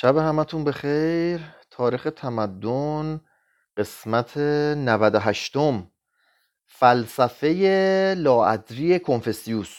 شب 0.00 0.16
همتون 0.16 0.64
بخیر. 0.64 1.40
تاریخ 1.70 2.08
تمدن 2.16 3.20
قسمت 3.76 4.36
98 4.36 5.56
فلسفه 6.66 8.14
لاادری 8.18 8.98
کنفسیوس 8.98 9.76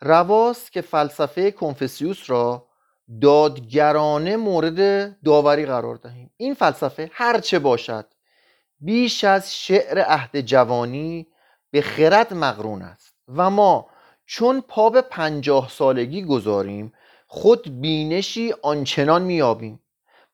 رواست 0.00 0.72
که 0.72 0.80
فلسفه 0.80 1.50
کنفسیوس 1.50 2.30
را 2.30 2.68
دادگرانه 3.20 4.36
مورد 4.36 4.80
داوری 5.22 5.66
قرار 5.66 5.96
دهیم. 5.96 6.30
این 6.36 6.54
فلسفه 6.54 7.10
هرچه 7.12 7.58
باشد 7.58 8.06
بیش 8.80 9.24
از 9.24 9.56
شعر 9.56 9.98
عهد 9.98 10.40
جوانی 10.40 11.26
به 11.70 11.82
خرد 11.82 12.34
مقرون 12.34 12.82
است. 12.82 13.14
و 13.28 13.50
ما 13.50 13.90
چون 14.26 14.60
پا 14.60 14.90
به 14.90 15.02
پنجاه 15.02 15.68
سالگی 15.68 16.24
گذاریم 16.24 16.92
خود 17.36 17.80
بینشی 17.80 18.54
آنچنان 18.62 19.22
میابیم 19.22 19.80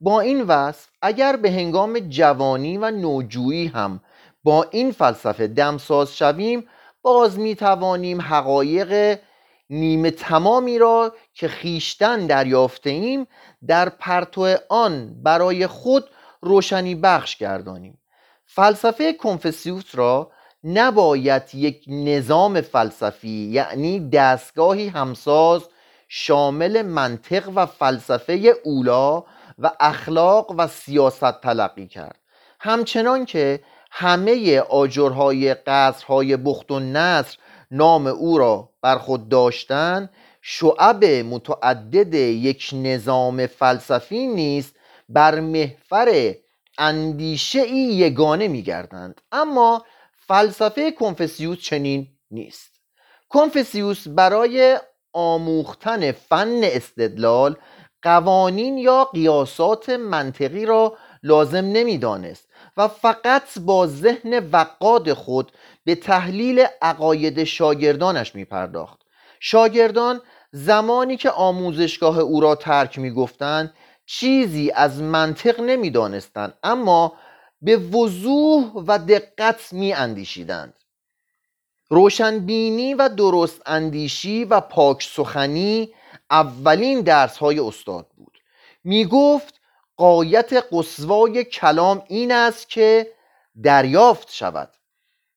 با 0.01 0.21
این 0.21 0.43
وصف 0.43 0.89
اگر 1.03 1.37
به 1.37 1.51
هنگام 1.51 1.99
جوانی 1.99 2.79
و 2.79 2.91
نوجویی 2.91 3.67
هم 3.67 4.01
با 4.45 4.67
این 4.71 4.91
فلسفه 4.93 5.47
دمساز 5.47 6.17
شویم 6.17 6.69
باز 7.03 7.39
می 7.39 7.55
توانیم 7.55 8.21
حقایق 8.21 9.19
نیمه 9.71 10.11
تمامی 10.11 10.79
را 10.79 11.13
که 11.35 11.49
خیشتن 11.49 12.27
دریافته 12.27 12.91
ایم 12.91 13.27
در 13.67 13.89
پرتو 13.89 14.57
آن 14.69 15.23
برای 15.23 15.67
خود 15.67 16.05
روشنی 16.41 16.95
بخش 16.95 17.37
گردانیم. 17.37 17.99
فلسفه 18.47 19.13
کنفسیوس 19.13 19.95
را 19.95 20.31
نباید 20.65 21.43
یک 21.55 21.85
نظام 21.89 22.61
فلسفی 22.61 23.49
یعنی 23.53 24.11
دستگاهی 24.11 24.89
همساز 24.89 25.63
شامل 26.13 26.83
منطق 26.83 27.49
و 27.55 27.67
فلسفه 27.67 28.33
اولا 28.65 29.25
و 29.59 29.71
اخلاق 29.81 30.55
و 30.59 30.67
سیاست 30.67 31.41
تلقی 31.41 31.87
کرد. 31.87 32.19
همچنان 32.61 33.25
که 33.25 33.61
همه 33.91 34.61
آجرهای 34.61 35.55
قصرهای 35.55 36.37
بخت 36.37 36.71
و 36.71 36.81
نصر 36.81 37.39
نام 37.71 38.07
او 38.07 38.39
را 38.39 38.69
بر 38.83 38.99
خود 38.99 39.29
داشتن 39.29 40.11
شعب 40.43 41.05
متعدد 41.05 42.15
یک 42.15 42.71
نظام 42.73 43.47
فلسفی 43.47 44.27
نیست 44.27 44.77
بر 45.09 45.41
محفر 45.41 46.35
اندیشه 46.79 47.61
ای 47.61 47.79
یگانه 47.79 48.49
می 48.49 48.63
گردند 48.63 49.21
اما 49.33 49.85
فلسفه 50.29 50.91
کنفسیوس 50.91 51.59
چنین 51.59 52.09
نیست. 52.31 52.71
کنفسیوس 53.29 54.09
برای 54.09 54.79
آموختن 55.13 56.13
فن 56.13 56.61
استدلال 56.63 57.57
قوانین 58.03 58.79
یا 58.79 59.05
قیاسات 59.05 59.89
منطقی 59.89 60.67
را 60.67 60.97
لازم 61.23 61.65
نمی‌دانست 61.65 62.49
و 62.77 62.89
فقط 62.89 63.59
با 63.59 63.87
ذهن 63.87 64.51
وقاد 64.53 65.13
خود 65.13 65.53
به 65.85 65.95
تحلیل 65.95 66.67
عقاید 66.83 67.45
شاگردانش 67.45 68.35
می 68.35 68.45
پرداخت 68.45 69.01
شاگردان 69.41 70.21
زمانی 70.53 71.17
که 71.17 71.31
آموزشگاه 71.31 72.19
او 72.19 72.41
را 72.41 72.55
ترک 72.55 72.99
می 72.99 73.11
گفتند 73.11 73.75
چیزی 74.07 74.71
از 74.71 75.03
منطق 75.03 75.61
نمی‌دانستند 75.61 76.55
اما 76.63 77.13
به 77.63 77.77
وضوح 77.77 78.73
و 78.87 78.99
دقت 78.99 79.73
می 79.73 79.93
اندیشیدند 79.93 80.75
روشنبینی 81.91 82.95
و 82.95 83.09
درست 83.09 83.63
اندیشی 83.67 84.45
و 84.45 84.61
پاک 84.61 85.03
سخنی 85.03 85.95
اولین 86.31 87.01
درس 87.01 87.37
های 87.37 87.61
استاد 87.61 88.07
بود. 88.17 88.39
می 88.85 89.05
گفت 89.05 89.61
قایت 89.97 90.65
قصوای 90.73 91.45
کلام 91.45 92.03
این 92.09 92.33
است 92.33 92.69
که 92.69 93.07
دریافت 93.63 94.33
شود 94.33 94.71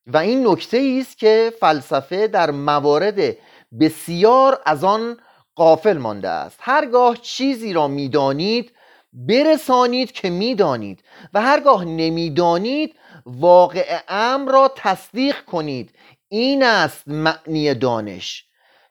و 0.06 0.16
این 0.16 0.46
نکته 0.46 0.98
است 1.00 1.18
که 1.18 1.52
فلسفه 1.60 2.26
در 2.26 2.50
موارد 2.50 3.36
بسیار 3.80 4.60
از 4.66 4.84
آن 4.84 5.16
قافل 5.54 5.98
مانده 5.98 6.28
است. 6.28 6.58
هرگاه 6.60 7.16
چیزی 7.16 7.72
را 7.72 7.88
می‌دانید 7.88 8.72
برسانید 9.12 10.12
که 10.12 10.30
می‌دانید 10.30 11.04
و 11.34 11.42
هرگاه 11.42 11.84
نمی‌دانید 11.84 12.94
واقع 13.26 14.00
امر 14.08 14.52
را 14.52 14.72
تصدیق 14.76 15.44
کنید. 15.44 15.90
این 16.34 16.62
است 16.62 17.08
معنی 17.08 17.74
دانش. 17.74 18.44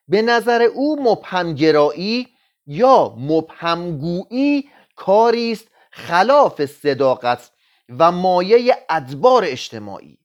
به 0.08 0.22
نظر 0.22 0.62
او 0.62 1.04
مبهمگرایی 1.04 2.28
یا 2.68 3.16
مبهمگویی 3.18 4.70
کاری 4.96 5.52
است 5.52 5.68
خلاف 5.92 6.66
صداقت 6.66 7.52
و 8.00 8.12
مایه 8.12 8.78
ادبار 8.90 9.44
اجتماعی. 9.46 10.18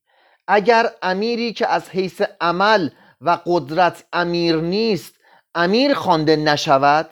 اگر 0.49 0.91
امیری 1.03 1.53
که 1.53 1.69
از 1.69 1.89
حیث 1.89 2.23
عمل 2.41 2.89
و 3.21 3.39
قدرت 3.47 4.05
امیر 4.13 4.57
نیست 4.57 5.15
امیر 5.55 5.95
خوانده 5.95 6.37
نشود 6.37 7.11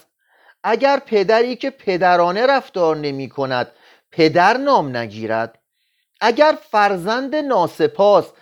اگر 0.65 1.03
پدری 1.07 1.57
که 1.57 1.71
پدرانه 1.71 2.47
رفتار 2.47 2.97
نمی 2.97 3.29
کند 3.29 3.71
پدر 4.11 4.57
نام 4.57 4.97
نگیرد 4.97 5.59
اگر 6.21 6.59
فرزند 6.71 7.37
ناسپاس 7.37 8.33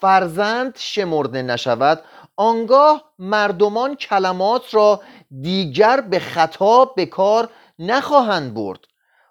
فرزند 0.00 0.76
شمرده 0.78 1.42
نشود 1.42 2.04
آنگاه 2.36 3.12
مردمان 3.18 3.96
کلمات 3.96 4.74
را 4.74 5.02
دیگر 5.40 6.00
به 6.00 6.18
خطا 6.18 6.84
به 6.84 7.06
کار 7.06 7.48
نخواهند 7.78 8.54
برد. 8.54 8.80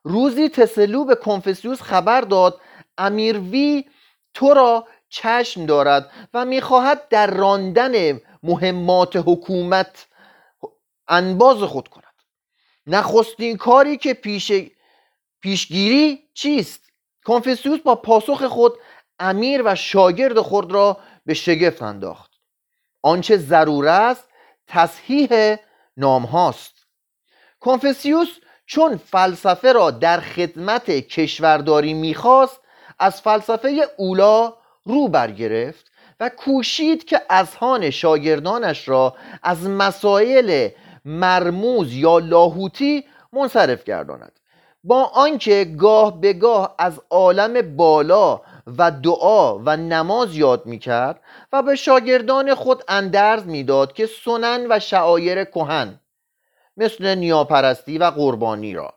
روزی 0.03 0.49
تسلو 0.49 1.05
به 1.05 1.15
کنفسیوس 1.15 1.81
خبر 1.81 2.21
داد 2.21 2.61
امیروی 2.97 3.85
تو 4.33 4.53
را 4.53 4.87
چشم 5.09 5.65
دارد 5.65 6.11
و 6.33 6.45
می‌خواهد 6.45 7.07
در 7.09 7.27
راندن 7.27 8.19
مهمات 8.43 9.15
حکومت 9.15 10.07
انباز 11.07 11.57
خود 11.57 11.87
کند. 11.87 12.03
نخستین 12.87 13.57
کاری 13.57 13.97
که 13.97 14.13
پیش 14.13 14.51
پیشگیری 15.41 16.19
چیست؟ 16.33 16.83
کنفسیوس 17.25 17.79
با 17.79 17.95
پاسخ 17.95 18.43
خود 18.43 18.73
امیر 19.23 19.61
و 19.65 19.75
شاگرد 19.75 20.39
خود 20.39 20.71
را 20.71 20.97
به 21.25 21.33
شگفت 21.33 21.81
انداخت. 21.81 22.31
آنچه 23.01 23.37
ضرور 23.37 23.87
است 23.87 24.27
تصحیح 24.67 25.55
نام 25.97 26.23
هاست. 26.23 26.73
کنفسیوس 27.59 28.27
چون 28.65 28.97
فلسفه 28.97 29.71
را 29.71 29.91
در 29.91 30.19
خدمت 30.19 30.91
کشورداری 30.91 31.93
می‌خواست 31.93 32.59
از 32.99 33.21
فلسفه 33.21 33.89
اولا 33.97 34.53
رو 34.83 35.07
برگرفت 35.07 35.91
و 36.19 36.29
کوشید 36.29 37.05
که 37.05 37.21
اذهان 37.29 37.89
شاگردانش 37.89 38.87
را 38.87 39.15
از 39.43 39.67
مسائل 39.67 40.69
مرموز 41.05 41.93
یا 41.93 42.19
لاهوتی 42.19 43.05
منصرف 43.33 43.83
گرداند. 43.83 44.39
با 44.83 45.03
آنکه 45.03 45.65
گاه 45.79 46.21
به 46.21 46.33
گاه 46.33 46.75
از 46.79 47.01
عالم 47.09 47.75
بالا 47.75 48.41
و 48.67 48.91
دعا 48.91 49.57
و 49.57 49.77
نماز 49.77 50.35
یاد 50.35 50.65
می‌کرد 50.65 51.21
و 51.53 51.61
به 51.61 51.75
شاگردان 51.75 52.55
خود 52.55 52.83
اندرز 52.87 53.45
می‌داد 53.45 53.93
که 53.93 54.09
سنن 54.25 54.67
و 54.69 54.79
شعایر 54.79 55.43
کهن 55.43 55.99
مثل 56.77 57.15
نیاپرستی 57.15 57.97
و 57.97 58.03
قربانی 58.03 58.73
را 58.73 58.93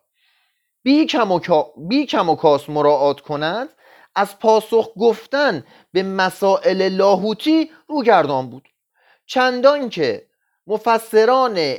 بی 0.83 1.07
کم 1.07 1.33
و, 1.33 1.41
بی 1.77 2.07
کاس 2.39 2.71
مراعات 2.71 3.21
کنند 3.21 3.69
از 4.15 4.39
پاسخ 4.39 4.89
گفتن 4.99 5.65
به 5.93 6.03
مسائل 6.03 6.89
لاهوتی 6.89 7.71
روگردان 7.89 8.51
بود. 8.51 8.69
چندان 9.27 9.89
که 9.89 10.27
مفسران 10.67 11.77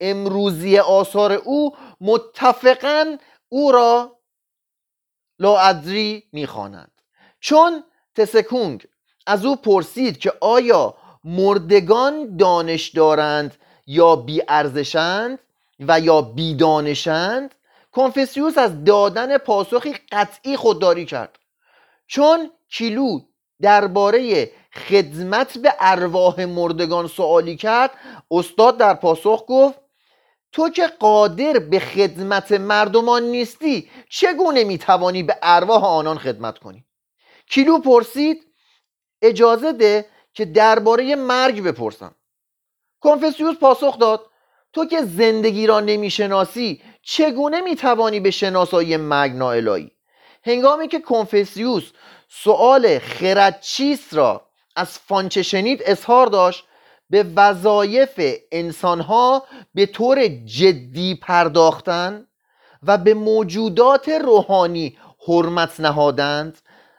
امروزی 0.00 0.78
آثار 0.78 1.32
او 1.32 1.76
متفقا 2.00 3.16
او 3.48 3.72
را 3.72 4.18
لاادری 5.38 6.24
می‌خوانند. 6.32 6.93
چون 7.44 7.84
تسکونگ 8.14 8.86
از 9.26 9.44
او 9.44 9.56
پرسید 9.56 10.18
که 10.18 10.32
آیا 10.40 10.94
مردگان 11.24 12.36
دانش 12.36 12.88
دارند 12.88 13.54
یا 13.86 14.16
بی 14.16 14.42
ارزشند 14.48 15.38
و 15.80 16.00
یا 16.00 16.22
بی 16.22 16.54
دانشند 16.54 17.54
کنفسیوس 17.92 18.58
از 18.58 18.84
دادن 18.84 19.38
پاسخی 19.38 19.94
قطعی 20.12 20.56
خودداری 20.56 21.04
کرد. 21.04 21.38
چون 22.06 22.50
کیلو 22.70 23.20
درباره 23.62 24.50
خدمت 24.88 25.58
به 25.58 25.74
ارواح 25.80 26.44
مردگان 26.44 27.06
سوالی 27.06 27.56
کرد 27.56 27.90
استاد 28.30 28.76
در 28.76 28.94
پاسخ 28.94 29.44
گفت 29.48 29.78
تو 30.52 30.68
که 30.68 30.86
قادر 30.86 31.58
به 31.58 31.78
خدمت 31.78 32.52
مردمان 32.52 33.22
نیستی 33.22 33.90
چگونه 34.08 34.64
می‌توانی 34.64 35.22
به 35.22 35.36
ارواح 35.42 35.84
آنان 35.84 36.18
خدمت 36.18 36.58
کنی؟ 36.58 36.83
کیلو 37.54 37.78
پرسید 37.78 38.46
اجازه 39.22 39.72
ده 39.72 40.06
که 40.32 40.44
درباره 40.44 41.16
مرگ 41.16 41.62
بپرسم. 41.62 42.14
کنفسیوس 43.00 43.56
پاسخ 43.56 43.98
داد 43.98 44.26
تو 44.72 44.86
که 44.86 45.02
زندگی 45.02 45.66
را 45.66 45.80
نمی‌شناسی 45.80 46.82
چگونه 47.02 47.60
می‌توانی 47.60 48.20
به 48.20 48.30
شناسایی 48.30 48.96
مرگ 48.96 49.32
نائلایی 49.32 49.92
هنگامی 50.44 50.88
که 50.88 51.00
کنفسیوس 51.00 51.90
سؤال 52.28 52.98
خرد 52.98 53.60
چیست 53.60 54.14
را 54.14 54.46
از 54.76 54.98
فانچه 54.98 55.42
شنید 55.42 55.82
اظهار 55.86 56.26
داشت 56.26 56.64
به 57.10 57.26
وظایف 57.36 58.20
انسانها 58.52 59.46
به 59.74 59.86
طور 59.86 60.28
جدی 60.28 61.14
پرداختن 61.14 62.26
و 62.82 62.98
به 62.98 63.14
موجودات 63.14 64.08
روحانی 64.08 64.98
حرمت 65.28 65.80
نهادند 65.80 66.58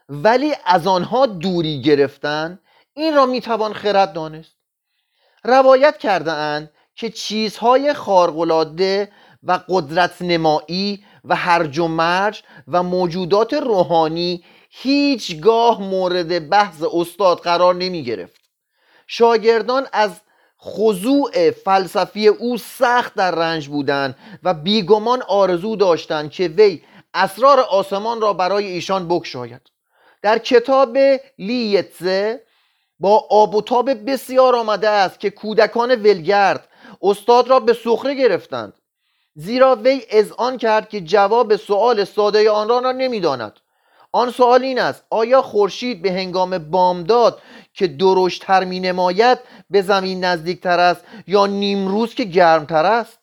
ولی 0.10 0.54
از 0.66 0.88
آنها 0.88 1.26
دوری 1.26 1.82
گرفتن 1.82 2.60
این 2.94 3.16
را 3.16 3.26
می‌توان 3.26 3.74
خرد 3.74 4.14
دانست. 4.14 4.56
روایت 5.44 5.98
کرده 5.98 6.32
اند 6.32 6.72
که 6.96 7.10
چیزهای 7.10 7.94
خارقلاده 7.94 9.12
و 9.44 9.60
قدرت 9.70 10.22
نمایی 10.22 11.06
و 11.26 11.36
هرج 11.36 11.80
و 11.80 11.88
مرج 11.88 12.44
و 12.68 12.84
موجودات 12.84 13.54
روحانی 13.54 14.44
هیچگاه 14.70 15.82
مورد 15.82 16.50
بحث 16.50 16.84
استاد 16.94 17.40
قرار 17.40 17.76
نمی 17.76 18.04
گرفت 18.04 18.42
شاگردان 19.08 19.88
از 19.94 20.22
خضوع 20.62 21.52
فلسفی 21.52 22.28
او 22.28 22.58
سخت 22.58 23.16
در 23.16 23.32
رنج 23.32 23.68
بودند 23.68 24.16
و 24.44 24.54
بیگمان 24.54 25.22
آرزو 25.22 25.76
داشتند 25.76 26.32
که 26.32 26.48
وی 26.48 26.82
اسرار 27.14 27.60
آسمان 27.60 28.22
را 28.22 28.34
برای 28.34 28.66
ایشان 28.66 29.08
بکشاید 29.08 29.75
در 30.26 30.38
کتاب 30.38 30.98
لیتزه 31.40 32.42
با 33.00 33.28
آب 33.30 33.56
و 33.56 33.62
تاب 33.62 34.12
بسیار 34.12 34.56
آمده 34.56 34.90
است 34.90 35.20
که 35.20 35.30
کودکان 35.30 35.92
ولگرد 35.92 36.68
استاد 37.02 37.48
را 37.48 37.60
به 37.60 37.74
سخره 37.74 38.16
گرفتند 38.16 38.74
زیرا 39.36 39.76
وی 39.76 40.02
آن 40.38 40.58
کرد 40.58 40.90
که 40.90 41.02
جواب 41.02 41.56
سؤال 41.56 42.04
ساده 42.04 42.52
آن 42.52 42.70
را 42.70 42.92
نمی‌داند. 42.92 43.54
آن 44.12 44.32
سوال 44.32 44.64
این 44.64 44.80
است 44.80 45.04
آیا 45.10 45.42
خورشید 45.42 46.02
به 46.02 46.12
هنگام 46.12 46.58
بامداد 46.58 47.42
که 47.74 47.88
درشتتر 47.88 48.64
می 48.64 48.80
نماید 48.80 49.38
به 49.70 49.82
زمین 49.82 50.24
نزدیکتر 50.24 50.80
است 50.80 51.04
یا 51.28 51.46
نیمروز 51.46 52.16
که 52.16 52.24
گرمتر 52.24 52.86
است؟ 52.86 53.20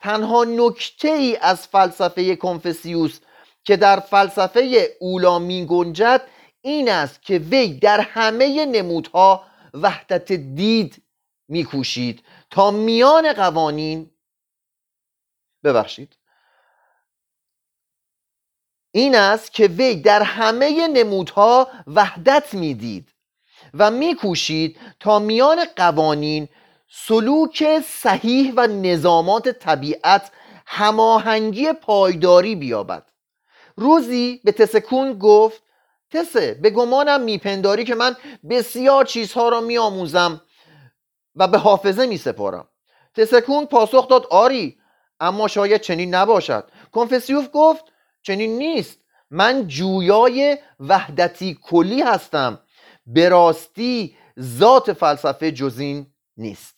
تنها 0.00 0.44
نکته 0.44 1.08
ای 1.08 1.36
از 1.36 1.66
فلسفه 1.66 2.36
کنفسیوس 2.36 3.18
که 3.64 3.76
در 3.76 4.00
فلسفه 4.00 4.88
اولا 5.00 5.38
می 5.38 5.66
گنجد 5.66 6.22
این 6.60 6.90
است 6.90 7.22
که 7.22 7.38
وی 7.38 7.74
در 7.74 8.00
همه 8.00 8.66
نمودها 8.66 9.44
وحدت 9.74 10.32
دید 10.32 11.02
میکوشید. 11.48 12.24
تا 12.50 12.70
میان 12.70 13.32
قوانین 13.32 14.10
ببخشید. 15.64 16.16
این 18.90 19.14
است 19.14 19.52
که 19.52 19.66
وی 19.66 19.94
در 19.94 20.22
همه 20.22 20.88
نمودها 20.88 21.68
وحدت 21.86 22.54
می‌دید 22.54 23.08
و 23.74 23.90
میکوشید 23.90 24.78
تا 25.00 25.18
میان 25.18 25.64
قوانین 25.76 26.48
سلوک 26.90 27.80
صحیح 27.84 28.52
و 28.56 28.66
نظامات 28.66 29.48
طبیعت 29.48 30.30
هماهنگی 30.66 31.72
پایداری 31.72 32.54
بیابد. 32.54 33.06
روزی 33.76 34.40
به 34.44 34.52
تسکون 34.52 35.18
گفت 35.18 35.62
تسه 36.10 36.54
به 36.54 36.70
گمانم 36.70 37.20
میپنداری 37.20 37.84
که 37.84 37.94
من 37.94 38.16
بسیار 38.50 39.04
چیزها 39.04 39.48
را 39.48 39.60
میآموزم 39.60 40.40
و 41.34 41.48
به 41.48 41.58
حافظه 41.58 42.06
میسپارم. 42.06 42.68
تسکون 43.14 43.66
پاسخ 43.66 44.08
داد 44.08 44.26
آری 44.30 44.78
اما 45.20 45.48
شاید 45.48 45.80
چنین 45.80 46.14
نباشد. 46.14 46.70
کنفسیوف 46.92 47.48
گفت 47.52 47.84
چنین 48.22 48.58
نیست. 48.58 48.98
من 49.30 49.68
جویای 49.68 50.58
وحدتی 50.80 51.58
کلی 51.62 52.02
هستم. 52.02 52.60
به 53.06 53.28
راستی 53.28 54.16
ذات 54.40 54.92
فلسفه 54.92 55.52
جزین 55.52 56.06
نیست. 56.36 56.74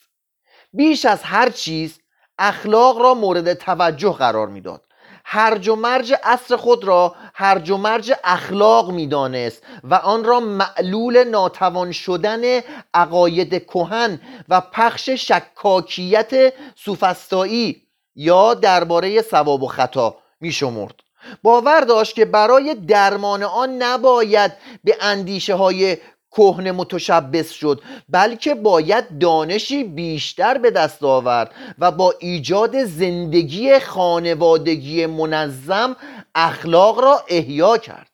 بیش 0.72 1.04
از 1.04 1.22
هر 1.22 1.50
چیز 1.50 2.00
اخلاق 2.38 2.98
را 2.98 3.14
مورد 3.14 3.54
توجه 3.54 4.12
قرار 4.12 4.48
می‌داد. 4.48 4.86
هرج 5.32 5.68
و 5.68 5.76
مرج 5.76 6.14
اصر 6.22 6.56
خود 6.56 6.84
را 6.84 7.14
هرج 7.34 7.70
و 7.70 7.76
مرج 7.76 8.12
اخلاق 8.24 8.90
می‌دانست 8.90 9.62
و 9.84 9.94
آن 9.94 10.24
را 10.24 10.40
معلول 10.40 11.24
ناتوان 11.24 11.92
شدن 11.92 12.60
عقاید 12.94 13.66
کهن 13.66 14.20
و 14.48 14.60
پخش 14.60 15.10
شکاکیت 15.10 16.54
سوفستایی 16.76 17.82
یا 18.16 18.54
درباره 18.54 19.22
ثواب 19.22 19.62
و 19.62 19.66
خطا 19.66 20.16
میشمرد. 20.40 20.94
باور 21.42 21.80
داشت 21.80 22.14
که 22.14 22.24
برای 22.24 22.74
درمان 22.74 23.42
آن 23.42 23.82
نباید 23.82 24.52
به 24.84 24.96
اندیشه 25.00 25.54
های 25.54 25.96
کهنه 26.30 26.72
متشبس 26.72 27.50
شد 27.50 27.82
بلکه 28.08 28.54
باید 28.54 29.18
دانشی 29.18 29.84
بیشتر 29.84 30.58
به 30.58 30.70
دست 30.70 31.02
آورد 31.02 31.54
و 31.78 31.90
با 31.90 32.14
ایجاد 32.18 32.84
زندگی 32.84 33.78
خانوادگی 33.78 35.06
منظم 35.06 35.96
اخلاق 36.34 37.00
را 37.00 37.24
احیا 37.28 37.78
کرد. 37.78 38.10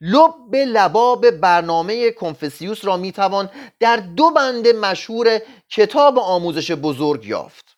لب 0.00 0.34
به 0.50 0.64
لباب 0.64 1.30
برنامه 1.30 2.10
کنفسیوس 2.10 2.84
را 2.84 2.96
می‌توان 2.96 3.50
در 3.80 3.96
دو 3.96 4.30
بند 4.30 4.68
مشهور 4.68 5.38
کتاب 5.70 6.18
آموزش 6.18 6.70
بزرگ 6.70 7.26
یافت. 7.26 7.76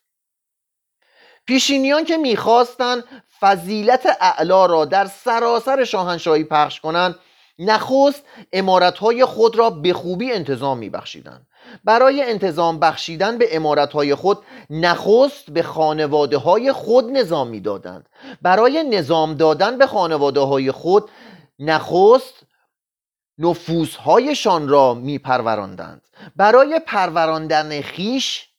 پیشینیان 1.46 2.04
که 2.04 2.16
می‌خواستند 2.16 3.04
فضیلت 3.40 4.16
اعلا 4.20 4.66
را 4.66 4.84
در 4.84 5.06
سراسر 5.06 5.84
شاهنشاهی 5.84 6.44
پخش 6.44 6.80
کنند 6.80 7.14
نخست 7.60 8.22
امارتهای 8.52 9.24
خود 9.24 9.56
را 9.56 9.70
به 9.70 9.92
خوبی 9.92 10.32
انتظام 10.32 10.78
میبخشیدند. 10.78 11.46
برای 11.84 12.22
انتظام 12.22 12.78
بخشیدن 12.78 13.38
به 13.38 13.56
امارتهای 13.56 14.14
خود 14.14 14.38
نخست 14.70 15.50
به 15.50 15.62
خانواده 15.62 16.36
های 16.38 16.72
خود 16.72 17.10
نظام 17.10 17.48
می‌دادند. 17.48 18.08
برای 18.42 18.84
نظام 18.84 19.34
دادن 19.34 19.78
به 19.78 19.86
خانواده 19.86 20.40
های 20.40 20.72
خود 20.72 21.10
نخست 21.58 22.34
نفوسهایشان 23.38 24.68
را 24.68 24.94
میپروراندند. 24.94 26.02
برای 26.36 26.80
پروراندن 26.86 27.80
خیش 27.80 28.49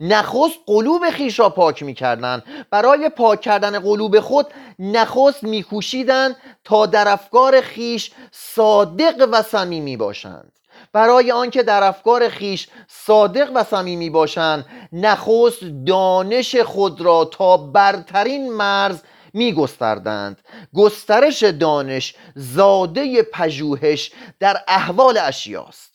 نخست 0.00 0.58
قلوب 0.66 1.10
خیش 1.10 1.38
را 1.38 1.48
پاک 1.48 1.82
می‌کردند. 1.82 2.42
برای 2.70 3.08
پاک 3.08 3.40
کردن 3.40 3.78
قلوب 3.78 4.20
خود 4.20 4.46
نخست 4.78 5.42
میکوشیدند 5.42 6.36
تا 6.64 6.86
در 6.86 7.08
افکار 7.08 7.60
خیش 7.60 8.10
صادق 8.32 9.28
و 9.32 9.42
صمیمی 9.42 9.96
باشند. 9.96 10.52
برای 10.92 11.32
آنکه 11.32 11.62
در 11.62 11.82
افکار 11.82 12.28
خیش 12.28 12.68
صادق 12.88 13.50
و 13.54 13.64
صمیمی 13.64 14.10
باشند 14.10 14.66
نخست 14.92 15.64
دانش 15.86 16.56
خود 16.56 17.00
را 17.00 17.24
تا 17.24 17.56
برترین 17.56 18.52
مرز 18.52 19.02
می 19.34 19.52
گستردند 19.52 20.40
گسترش 20.74 21.42
دانش 21.42 22.14
زاده 22.34 23.22
پژوهش 23.22 24.12
در 24.40 24.64
احوال 24.68 25.18
اشیاست. 25.18 25.93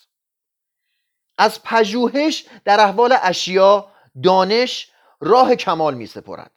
از 1.40 1.64
پژوهش 1.64 2.46
در 2.66 2.80
احوال 2.80 3.16
اشیا 3.22 3.88
دانش 4.24 4.88
راه 5.22 5.56
کمال 5.56 5.94
می 5.94 6.06
سپرد. 6.08 6.52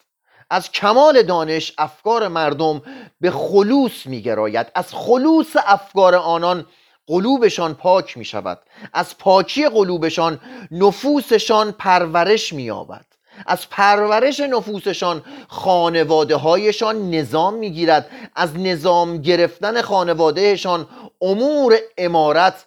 از 0.50 0.72
کمال 0.72 1.22
دانش 1.22 1.72
افکار 1.78 2.28
مردم 2.28 2.82
به 3.20 3.30
خلوص 3.30 4.06
می 4.06 4.22
گراید. 4.22 4.66
از 4.74 4.94
خلوص 4.94 5.56
افکار 5.66 6.14
آنان 6.14 6.66
قلوبشان 7.06 7.74
پاک 7.74 8.16
می 8.16 8.24
شود. 8.24 8.60
از 8.92 9.18
پاکی 9.18 9.68
قلوبشان 9.68 10.40
نفوسشان 10.70 11.72
پرورش 11.72 12.52
می 12.52 12.62
یابد. 12.62 13.04
از 13.46 13.70
پرورش 13.70 14.40
نفوسشان 14.40 15.22
خانواده 15.48 16.36
هایشان 16.36 17.10
نظام 17.10 17.54
می 17.54 17.70
گیرد. 17.70 18.10
از 18.36 18.58
نظام 18.58 19.18
گرفتن 19.18 19.82
خانوادهشان 19.82 20.88
امور 21.20 21.78
امارت 21.98 22.66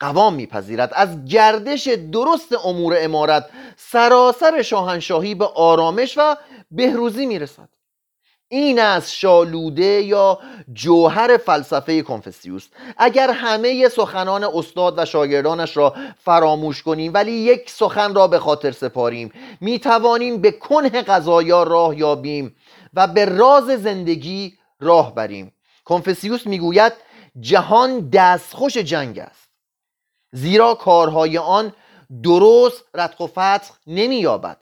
قوام 0.00 0.34
میپذیرد. 0.34 0.92
از 0.94 1.24
گردش 1.24 1.88
درست 1.88 2.66
امور 2.66 2.96
امارت 2.98 3.50
سراسر 3.76 4.62
شاهنشاهی 4.62 5.34
به 5.34 5.44
آرامش 5.44 6.14
و 6.18 6.36
بهروزی 6.70 7.26
می‌رسد. 7.26 7.68
این 8.48 8.78
از 8.78 9.12
شالوده 9.12 9.84
یا 9.84 10.38
جوهر 10.72 11.36
فلسفه 11.36 12.02
کنفسیوس 12.02 12.68
اگر 12.96 13.30
همه 13.30 13.88
سخنان 13.88 14.44
استاد 14.44 14.98
و 14.98 15.04
شاگردانش 15.04 15.76
را 15.76 15.94
فراموش 16.24 16.82
کنیم 16.82 17.14
ولی 17.14 17.32
یک 17.32 17.70
سخن 17.70 18.14
را 18.14 18.28
به 18.28 18.38
خاطر 18.38 18.70
سپاریم 18.70 19.32
می 19.60 19.78
توانیم 19.78 20.40
به 20.40 20.50
کنه 20.50 20.88
قضایا 20.88 21.62
راه 21.62 21.98
یابیم 21.98 22.56
و 22.94 23.06
به 23.06 23.24
راز 23.24 23.64
زندگی 23.64 24.58
راه 24.80 25.14
بریم. 25.14 25.52
کنفسیوس 25.84 26.46
می‌گوید 26.46 26.92
جهان 27.40 28.10
دستخوش 28.10 28.76
جنگ 28.76 29.18
است. 29.18 29.43
زیرا 30.34 30.74
کارهای 30.74 31.38
آن 31.38 31.72
درست 32.22 32.84
رتق 32.94 33.20
و 33.20 33.26
فتق 33.26 33.74
نمییابد. 33.86 34.56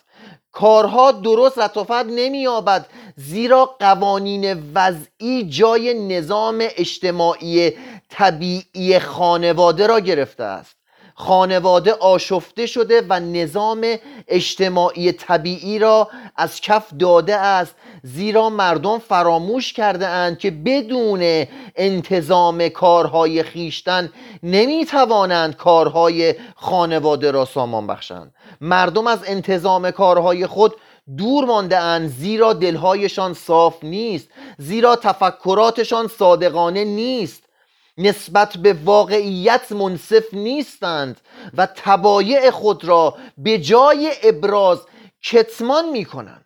کارها 0.53 1.13
درست 1.13 1.59
لطافت 1.59 2.07
نمییابد. 2.07 2.87
زیرا 3.17 3.65
قوانین 3.65 4.73
وضعی 4.75 5.49
جای 5.49 5.95
نظام 5.95 6.59
اجتماعی 6.77 7.73
طبیعی 8.09 8.99
خانواده 8.99 9.87
را 9.87 10.01
گرفته 10.01 10.45
است. 10.45 10.77
خانواده 11.15 11.93
آشفته 11.93 12.67
شده 12.67 13.03
و 13.09 13.21
نظام 13.21 13.97
اجتماعی 14.29 15.13
طبیعی 15.13 15.79
را 15.79 16.11
از 16.37 16.61
کف 16.61 16.95
داده 16.99 17.37
است. 17.37 17.75
زیرا 18.03 18.51
مردم 18.51 18.99
فراموش 18.99 19.73
کرده 19.73 20.09
اند 20.09 20.39
که 20.39 20.51
بدون 20.51 21.47
انتظام 21.77 22.69
کارهای 22.69 23.43
خیشتن 23.43 24.13
نمی 24.43 24.87
توانند 24.87 25.57
کارهای 25.57 26.35
خانواده 26.57 27.31
را 27.31 27.45
سامان 27.45 27.87
بخشند. 27.87 28.35
مردم 28.61 29.07
از 29.07 29.19
انتظام 29.27 29.91
کارهای 29.91 30.47
خود 30.47 30.77
دور 31.17 31.45
مانده 31.45 31.79
اند 31.79 32.09
زیرا 32.09 32.53
دلهایشان 32.53 33.35
صاف 33.35 33.85
نیست 33.85 34.29
زیرا 34.59 34.97
تفکراتشان 34.97 36.09
صادقانه 36.09 36.85
نیست. 36.85 37.43
نسبت 38.03 38.57
به 38.57 38.73
واقعیت 38.73 39.73
منصف 39.73 40.25
نیستند 40.35 41.21
و 41.57 41.67
تبایع 41.67 42.51
خود 42.51 42.85
را 42.85 43.17
به 43.39 43.59
جای 43.59 44.13
ابراز 44.23 44.79
کتمان 45.23 45.89
می 45.89 46.05
کنند 46.05 46.45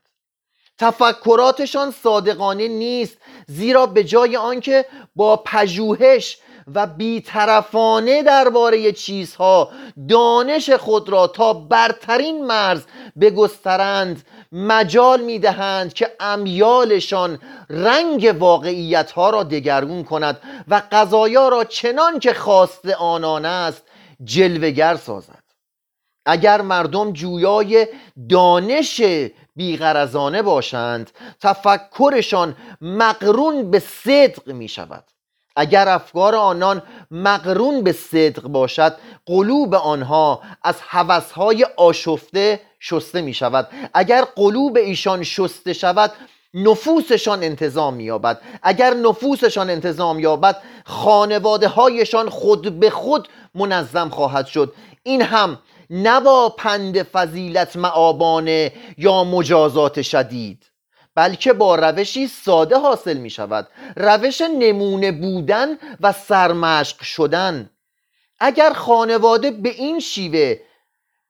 تفکراتشان 0.78 1.90
صادقانه 1.90 2.68
نیست 2.68 3.16
زیرا 3.46 3.86
به 3.86 4.04
جای 4.04 4.36
آنکه 4.36 4.84
با 5.16 5.36
پژوهش 5.36 6.38
و 6.74 6.86
بیطرفانه 6.86 8.22
درباره 8.22 8.92
چیزها 8.92 9.70
دانش 10.08 10.70
خود 10.70 11.08
را 11.08 11.26
تا 11.26 11.52
برترین 11.52 12.44
مرز 12.44 12.82
بگسترند 13.20 14.26
مجال 14.56 15.20
می‌دهند 15.20 15.92
که 15.92 16.10
امیالشان 16.20 17.38
رنگ 17.70 18.36
واقعیت 18.38 19.10
ها 19.10 19.30
را 19.30 19.42
دگرگون 19.42 20.04
کند 20.04 20.40
و 20.68 20.82
قضایا 20.92 21.48
را 21.48 21.64
چنان 21.64 22.18
که 22.18 22.34
خواست 22.34 22.86
آنان 22.86 23.44
است 23.44 23.82
جلوگر 24.24 24.96
سازد. 24.96 25.42
اگر 26.26 26.62
مردم 26.62 27.12
جویای 27.12 27.86
دانش 28.28 29.02
بیغرزانه 29.56 30.42
باشند 30.42 31.10
تفکرشان 31.40 32.56
مقرون 32.80 33.70
به 33.70 33.78
صدق 33.78 34.48
می 34.48 34.68
شود 34.68 35.04
اگر 35.56 35.88
افکار 35.88 36.34
آنان 36.34 36.82
مقرون 37.10 37.82
به 37.82 37.92
صدق 37.92 38.42
باشد 38.42 38.96
قلوب 39.26 39.74
آنها 39.74 40.42
از 40.62 40.80
حوثهای 40.80 41.66
آشفته 41.76 42.60
شسته 42.80 43.20
می 43.20 43.34
شود. 43.34 43.68
اگر 43.94 44.24
قلوب 44.36 44.76
ایشان 44.76 45.22
شسته 45.22 45.72
شود 45.72 46.12
نفوسشان 46.54 47.42
انتظام 47.42 48.00
یابد 48.00 48.40
اگر 48.62 48.94
نفوسشان 48.94 49.70
انتظام 49.70 50.20
یابد 50.20 50.62
خانواده 50.84 51.68
هایشان 51.68 52.28
خود 52.28 52.80
به 52.80 52.90
خود 52.90 53.28
منظم 53.54 54.08
خواهد 54.08 54.46
شد. 54.46 54.74
این 55.02 55.22
هم 55.22 55.58
نه 55.90 56.20
با 56.20 56.48
پند 56.48 57.02
فضیلت 57.02 57.76
معابانه 57.76 58.72
یا 58.98 59.24
مجازات 59.24 60.02
شدید 60.02 60.66
بلکه 61.14 61.52
با 61.52 61.74
روشی 61.74 62.26
ساده 62.26 62.76
حاصل 62.78 63.16
می 63.16 63.30
شود. 63.30 63.68
روش 63.96 64.40
نمونه 64.40 65.12
بودن 65.12 65.68
و 66.00 66.12
سرمشق 66.12 67.02
شدن. 67.02 67.70
اگر 68.40 68.72
خانواده 68.72 69.50
به 69.50 69.68
این 69.68 70.00
شیوه 70.00 70.56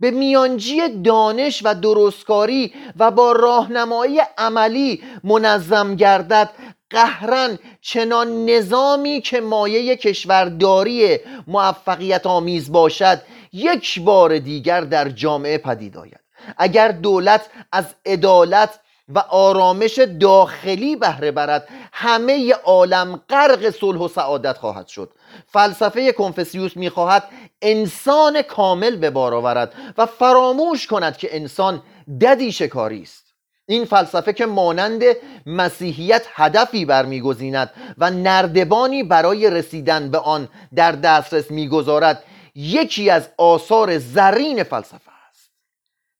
به 0.00 0.10
میانجی 0.10 0.88
دانش 0.88 1.62
و 1.64 1.74
درستکاری 1.74 2.72
و 2.96 3.10
با 3.10 3.32
راهنمایی 3.32 4.20
عملی 4.38 5.02
منظم 5.24 5.96
گردد. 5.96 6.50
قهرن 6.90 7.58
چنان 7.80 8.44
نظامی 8.44 9.20
که 9.20 9.40
مایه 9.40 9.96
کشورداری 9.96 11.18
موفقیت 11.46 12.26
آمیز 12.26 12.72
باشد 12.72 13.22
یک 13.52 14.00
بار 14.00 14.38
دیگر 14.38 14.80
در 14.80 15.08
جامعه 15.08 15.58
پدید 15.58 15.96
آید. 15.96 16.20
اگر 16.56 16.92
دولت 16.92 17.50
از 17.72 17.84
عدالت 18.06 18.80
و 19.08 19.18
آرامش 19.18 19.98
داخلی 20.20 20.96
بهره 20.96 21.30
برد 21.30 21.68
همه 21.92 22.52
عالم 22.52 23.20
غرق 23.28 23.70
صلح 23.70 23.98
و 23.98 24.08
سعادت 24.08 24.58
خواهد 24.58 24.86
شد. 24.86 25.12
فلسفه 25.46 26.12
کنفسیوس 26.12 26.76
می‌خواهد 26.76 27.24
انسان 27.62 28.42
کامل 28.42 28.96
به 28.96 29.10
بار 29.10 29.34
آورد 29.34 29.74
و 29.98 30.06
فراموش 30.06 30.86
کند 30.86 31.16
که 31.16 31.36
انسان 31.36 31.82
ددی 32.20 32.52
شکاری 32.52 33.02
است. 33.02 33.34
این 33.68 33.84
فلسفه 33.84 34.32
که 34.32 34.46
مانند 34.46 35.02
مسیحیت 35.46 36.26
هدفی 36.32 36.84
برمیگزیند 36.84 37.94
و 37.98 38.10
نردبانی 38.10 39.02
برای 39.02 39.50
رسیدن 39.50 40.10
به 40.10 40.18
آن 40.18 40.48
در 40.74 40.92
دسترس 40.92 41.50
می‌گذارد 41.50 42.24
یکی 42.54 43.10
از 43.10 43.28
آثار 43.38 43.98
زرین 43.98 44.62
فلسفه 44.62 45.10
است. 45.28 45.50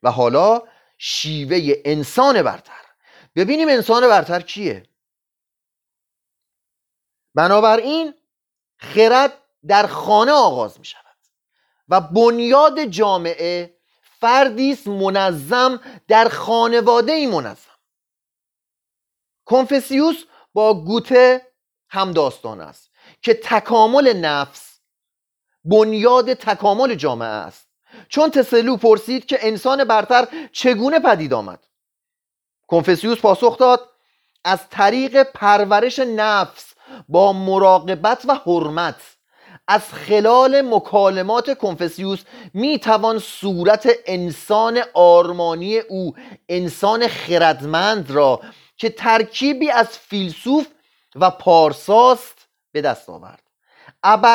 و 0.03 0.11
حالا 0.11 0.63
شیوه 0.99 1.83
انسان 1.85 2.43
برتر. 2.43 2.73
ببینیم 3.37 3.69
انسان 3.69 4.09
برتر 4.09 4.41
کیه. 4.41 4.83
بنابراین 7.35 8.15
خرد 8.79 9.33
در 9.67 9.87
خانه 9.87 10.33
آغاز 10.33 10.79
می 10.79 10.85
شود 10.85 11.06
و 11.89 12.01
بنیاد 12.01 12.85
جامعه 12.85 13.77
فردی 14.21 14.73
است 14.73 14.87
منظم 14.87 15.81
در 16.09 16.29
خانواده 16.29 17.13
ای 17.13 17.27
منظم. 17.27 17.71
کنفسیوس 19.45 20.25
با 20.53 20.85
گوته 20.85 21.47
هم 21.89 22.13
داستان 22.13 22.61
است 22.61 22.91
که 23.23 23.35
تکامل 23.35 24.13
نفس 24.13 24.81
بنیاد 25.65 26.35
تکامل 26.35 26.95
جامعه 26.95 27.29
است. 27.29 27.69
چون 28.09 28.31
تسلو 28.31 28.77
پرسید 28.77 29.27
که 29.27 29.39
انسان 29.41 29.85
برتر 29.85 30.49
چگونه 30.53 31.01
پدید 31.01 31.35
آمد. 31.35 31.67
کنفسیوس 32.67 33.21
پاسخ 33.21 33.59
داد 33.59 33.89
از 34.45 34.69
طریق 34.69 35.23
پرورش 35.23 35.99
نفس 35.99 36.75
با 37.09 37.33
مراقبت 37.33 38.25
و 38.29 38.35
حرمت 38.35 39.16
از 39.69 39.83
خلال 39.93 40.63
مکالمات 40.63 41.59
کنفسیوس 41.59 42.23
می 42.55 42.79
توان 42.79 43.19
صورت 43.19 43.89
انسان 44.07 44.83
آرمانی 44.95 45.79
او 45.79 46.15
انسان 46.49 47.09
خردمند 47.09 48.11
را 48.11 48.41
که 48.77 48.91
ترکیبی 48.91 49.71
از 49.71 49.89
فیلسوف 49.89 50.67
و 51.15 51.31
پارساست 51.31 52.49
به 52.73 52.81
دست 52.81 53.11
آورد. 53.11 53.43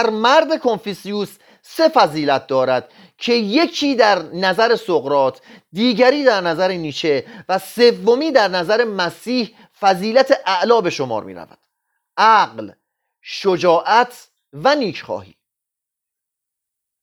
مرد 0.10 0.60
کنفسیوس 0.60 1.38
سه 1.62 1.90
فضیلت 1.90 2.48
دارد 2.48 2.90
که 3.18 3.34
یکی 3.34 3.96
در 3.96 4.22
نظر 4.22 4.76
سقرات 4.76 5.42
دیگری 5.74 6.24
در 6.24 6.42
نظر 6.42 6.72
نیچه 6.72 7.26
و 7.50 7.60
سومی 7.60 8.32
در 8.32 8.48
نظر 8.48 8.84
مسیح 8.84 9.56
فضیلت 9.80 10.42
اعلا 10.46 10.82
به 10.82 10.90
شمار 10.90 11.24
می 11.24 11.34
رود 11.34 11.58
عقل 12.18 12.72
شجاعت 13.22 14.28
و 14.54 14.76
نیکخواهی 14.76 15.36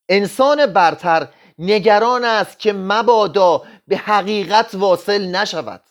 انسان 0.08 0.66
برتر 0.66 1.28
نگران 1.58 2.24
است 2.24 2.58
که 2.58 2.72
مبادا 2.72 3.62
به 3.88 3.96
حقیقت 3.96 4.74
واصل 4.74 5.26
نشود. 5.26 5.82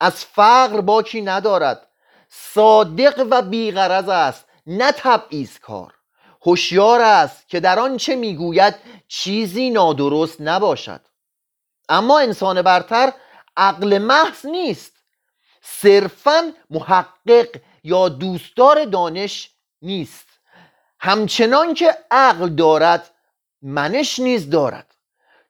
از 0.00 0.24
فقر 0.24 0.80
باکی 0.80 1.22
ندارد. 1.22 1.88
صادق 2.28 3.26
و 3.30 3.42
بیغرض 3.42 4.08
است 4.08 4.44
نه 4.66 4.92
تبعیض 4.92 5.58
کار. 5.58 5.94
هوشیار 6.46 7.00
است 7.00 7.48
که 7.48 7.60
در 7.60 7.78
آنچه 7.78 8.14
می‌گوید 8.14 8.74
چیزی 9.08 9.70
نادرست 9.70 10.40
نباشد. 10.40 11.00
اما 11.88 12.18
انسان 12.18 12.62
برتر 12.62 13.12
عقل 13.56 13.98
محض 13.98 14.46
نیست. 14.46 14.92
صرفا 15.62 16.52
محقق 16.70 17.48
یا 17.84 18.08
دوستدار 18.08 18.84
دانش 18.84 19.50
نیست. 19.82 20.33
همچنان 21.04 21.74
که 21.74 21.96
عقل 22.10 22.48
دارد 22.48 23.10
منش 23.62 24.18
نیز 24.18 24.50
دارد. 24.50 24.94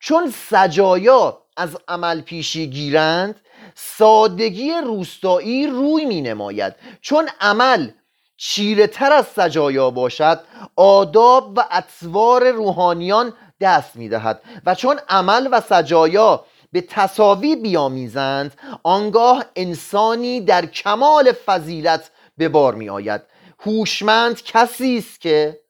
چون 0.00 0.30
سجایا 0.30 1.42
از 1.56 1.76
عمل 1.88 2.20
پیشی 2.20 2.66
گیرند 2.66 3.40
سادگی 3.74 4.72
روستایی 4.84 5.66
روی 5.66 6.04
می 6.04 6.20
نماید. 6.20 6.74
چون 7.00 7.28
عمل 7.40 7.90
چیره 8.36 8.86
تر 8.86 9.12
از 9.12 9.26
سجایا 9.26 9.90
باشد 9.90 10.40
آداب 10.76 11.58
و 11.58 11.64
اطوار 11.70 12.50
روحانیان 12.50 13.32
دست 13.60 13.96
می 13.96 14.08
دهد. 14.08 14.42
و 14.66 14.74
چون 14.74 15.00
عمل 15.08 15.48
و 15.52 15.60
سجایا 15.60 16.44
به 16.72 16.80
تصاوی 16.80 17.56
بیامیزند 17.56 18.54
آنگاه 18.82 19.44
انسانی 19.56 20.40
در 20.40 20.66
کمال 20.66 21.32
فضیلت 21.32 22.10
به 22.38 22.48
بار 22.48 22.74
می 22.74 22.88
آید. 22.90 23.22
هوشمند 23.66 24.42
کسی 24.42 24.98
است 24.98 25.20
که 25.20 25.60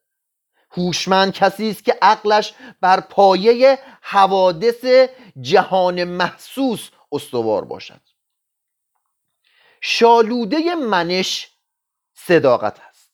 هوشمند 0.71 1.33
کسی 1.33 1.69
است 1.69 1.85
که 1.85 1.97
عقلش 2.01 2.53
بر 2.81 2.99
پایه 2.99 3.79
حوادث 4.01 4.85
جهان 5.41 6.03
محسوس 6.03 6.89
استوار 7.11 7.65
باشد. 7.65 8.01
شالوده 9.81 10.75
منش 10.75 11.51
صداقت 12.13 12.79
است. 12.89 13.11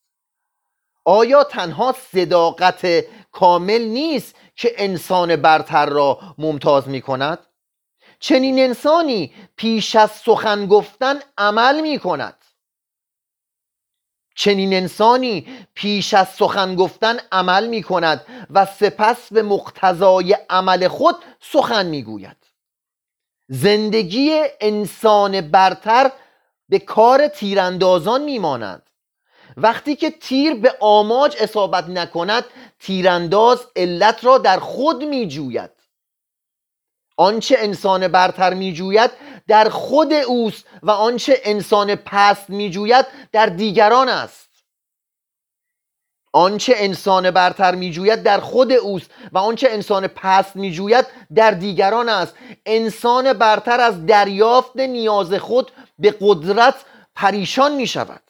آیا 1.05 1.43
تنها 1.43 1.95
صداقت 2.11 2.85
کامل 3.31 3.81
نیست 3.81 4.35
که 4.55 4.73
انسان 4.77 5.35
برتر 5.35 5.85
را 5.85 6.19
ممتاز 6.38 6.88
می 6.88 7.01
کند؟ 7.01 7.39
چنین 8.19 8.59
انسانی 8.59 9.33
پیش 9.55 9.95
از 9.95 10.11
سخن 10.11 10.65
گفتن 10.65 11.19
عمل 11.38 11.81
می 11.81 12.00
کند 12.00 12.45
چنین 14.41 14.74
انسانی 14.74 15.48
پیش 15.74 16.13
از 16.13 16.29
سخن 16.29 16.75
گفتن 16.75 17.17
عمل 17.31 17.67
می 17.67 17.83
کند 17.83 18.25
و 18.50 18.65
سپس 18.65 19.33
به 19.33 19.41
مقتضای 19.41 20.38
عمل 20.50 20.88
خود 20.88 21.15
سخن 21.39 21.86
می 21.86 22.03
گوید 22.03 22.38
زندگی 23.48 24.43
انسان 24.62 25.41
برتر 25.41 26.12
به 26.69 26.79
کار 26.79 27.27
تیراندازان 27.27 28.24
میماند. 28.24 28.89
وقتی 29.57 29.95
که 29.95 30.10
تیر 30.10 30.53
به 30.53 30.75
آماج 30.79 31.36
اصابت 31.39 31.89
نکند 31.89 32.43
تیرانداز 32.79 33.67
علت 33.75 34.25
را 34.25 34.38
در 34.38 34.60
خود 34.60 35.03
میجوید. 35.03 35.80
آنچه 37.18 37.56
انسان 37.60 38.08
برتر 38.08 38.53
میجوید 38.53 39.12
در 39.48 39.70
خود 39.70 40.13
اوست 40.13 40.65
و 40.84 40.91
آنچه 40.91 41.41
انسان 41.44 41.96
پست 41.96 42.50
میجوید 42.50 43.06
در 43.32 43.46
دیگران 43.46 44.10
است. 44.10 44.50
آنچه 46.34 46.74
انسان 46.77 47.32
برتر 47.32 47.75
میجوید 47.75 48.24
در 48.24 48.39
خود 48.39 48.72
اوست 48.72 49.12
و 49.32 49.38
آنچه 49.38 49.68
انسان 49.72 50.08
پست 50.08 50.56
میجوید 50.56 51.06
در 51.36 51.51
دیگران 51.51 52.10
است. 52.10 52.36
انسان 52.65 53.34
برتر 53.34 53.80
از 53.82 54.06
دریافت 54.06 54.77
نیاز 54.77 55.34
خود 55.34 55.72
به 56.00 56.15
قدرت 56.22 56.75
پریشان 57.15 57.75
می 57.75 57.88
شود 57.88 58.22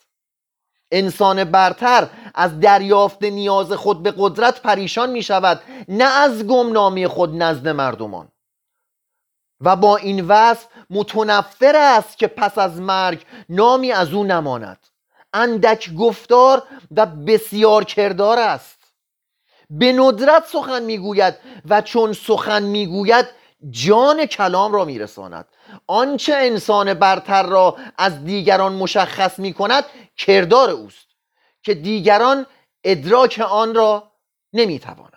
انسان 0.92 1.44
برتر 1.44 2.10
از 2.34 2.60
دریافت 2.60 3.22
نیاز 3.22 3.72
خود 3.72 4.02
به 4.02 4.14
قدرت 4.18 4.62
پریشان 4.62 5.10
می 5.10 5.22
شود 5.22 5.60
نه 5.88 6.04
از 6.04 6.46
گمنامی 6.46 7.06
خود 7.06 7.42
نزد 7.42 7.68
مردمان. 7.68 8.31
و 9.62 9.76
با 9.76 9.96
این 9.96 10.24
وصف 10.24 10.66
متنفر 10.90 11.76
است 11.76 12.18
که 12.18 12.26
پس 12.26 12.58
از 12.58 12.80
مرگ 12.80 13.24
نامی 13.48 13.92
از 13.92 14.12
او 14.12 14.24
نماند. 14.24 14.78
اندک 15.32 15.94
گفتار 15.94 16.62
و 16.96 17.06
بسیار 17.06 17.84
کردار 17.84 18.38
است. 18.38 18.78
به 19.70 19.92
ندرت 19.92 20.46
سخن 20.46 20.82
می‌گوید 20.82 21.34
و 21.68 21.80
چون 21.80 22.12
سخن 22.12 22.62
می‌گوید 22.62 23.26
جان 23.70 24.26
کلام 24.26 24.72
را 24.72 24.84
میرساند. 24.84 25.48
آنچه 25.86 26.34
انسان 26.36 26.94
برتر 26.94 27.42
را 27.42 27.76
از 27.98 28.24
دیگران 28.24 28.72
مشخص 28.72 29.38
می 29.38 29.52
کند 29.52 29.84
کردار 30.16 30.70
اوست 30.70 31.06
که 31.62 31.74
دیگران 31.74 32.46
ادراک 32.84 33.44
آن 33.50 33.74
را 33.74 34.12
نمی 34.52 34.78
توانند 34.78 35.12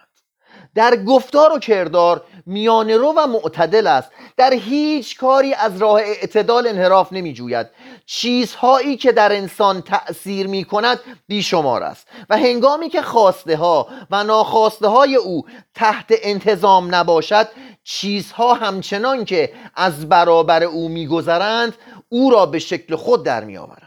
در 0.75 1.03
گفتار 1.03 1.53
و 1.53 1.59
کردار 1.59 2.25
میانه 2.45 2.97
رو 2.97 3.13
و 3.17 3.27
معتدل 3.27 3.87
است. 3.87 4.11
در 4.37 4.53
هیچ 4.53 5.17
کاری 5.17 5.53
از 5.53 5.77
راه 5.77 5.99
اعتدال 5.99 6.67
انحراف 6.67 7.13
نمی 7.13 7.33
جوید 7.33 7.67
چیزهایی 8.05 8.97
که 8.97 9.11
در 9.11 9.35
انسان 9.35 9.81
تأثیر 9.81 10.47
می 10.47 10.63
کند 10.63 10.99
بیشمار 11.27 11.83
است. 11.83 12.07
و 12.29 12.37
هنگامی 12.37 12.89
که 12.89 13.01
خواسته 13.01 13.57
ها 13.57 13.87
و 14.11 14.23
ناخواسته 14.23 14.87
های 14.87 15.15
او 15.15 15.45
تحت 15.73 16.05
انتظام 16.09 16.95
نباشد 16.95 17.47
چیزها 17.83 18.53
همچنان 18.53 19.25
که 19.25 19.53
از 19.75 20.09
برابر 20.09 20.63
او 20.63 20.89
میگذرند 20.89 21.73
او 22.09 22.29
را 22.31 22.45
به 22.45 22.59
شکل 22.59 22.95
خود 22.95 23.23
در 23.23 23.43
میآورند 23.43 23.84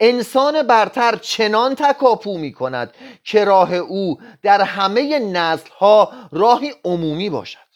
انسان 0.00 0.62
برتر 0.62 1.16
چنان 1.16 1.74
تکاپو 1.74 2.38
می 2.38 2.52
کند 2.52 2.94
که 3.24 3.44
راه 3.44 3.74
او 3.74 4.20
در 4.42 4.62
همه 4.62 5.18
نسل 5.18 5.70
ها 5.70 6.12
راهی 6.32 6.74
عمومی 6.84 7.30
باشد. 7.30 7.66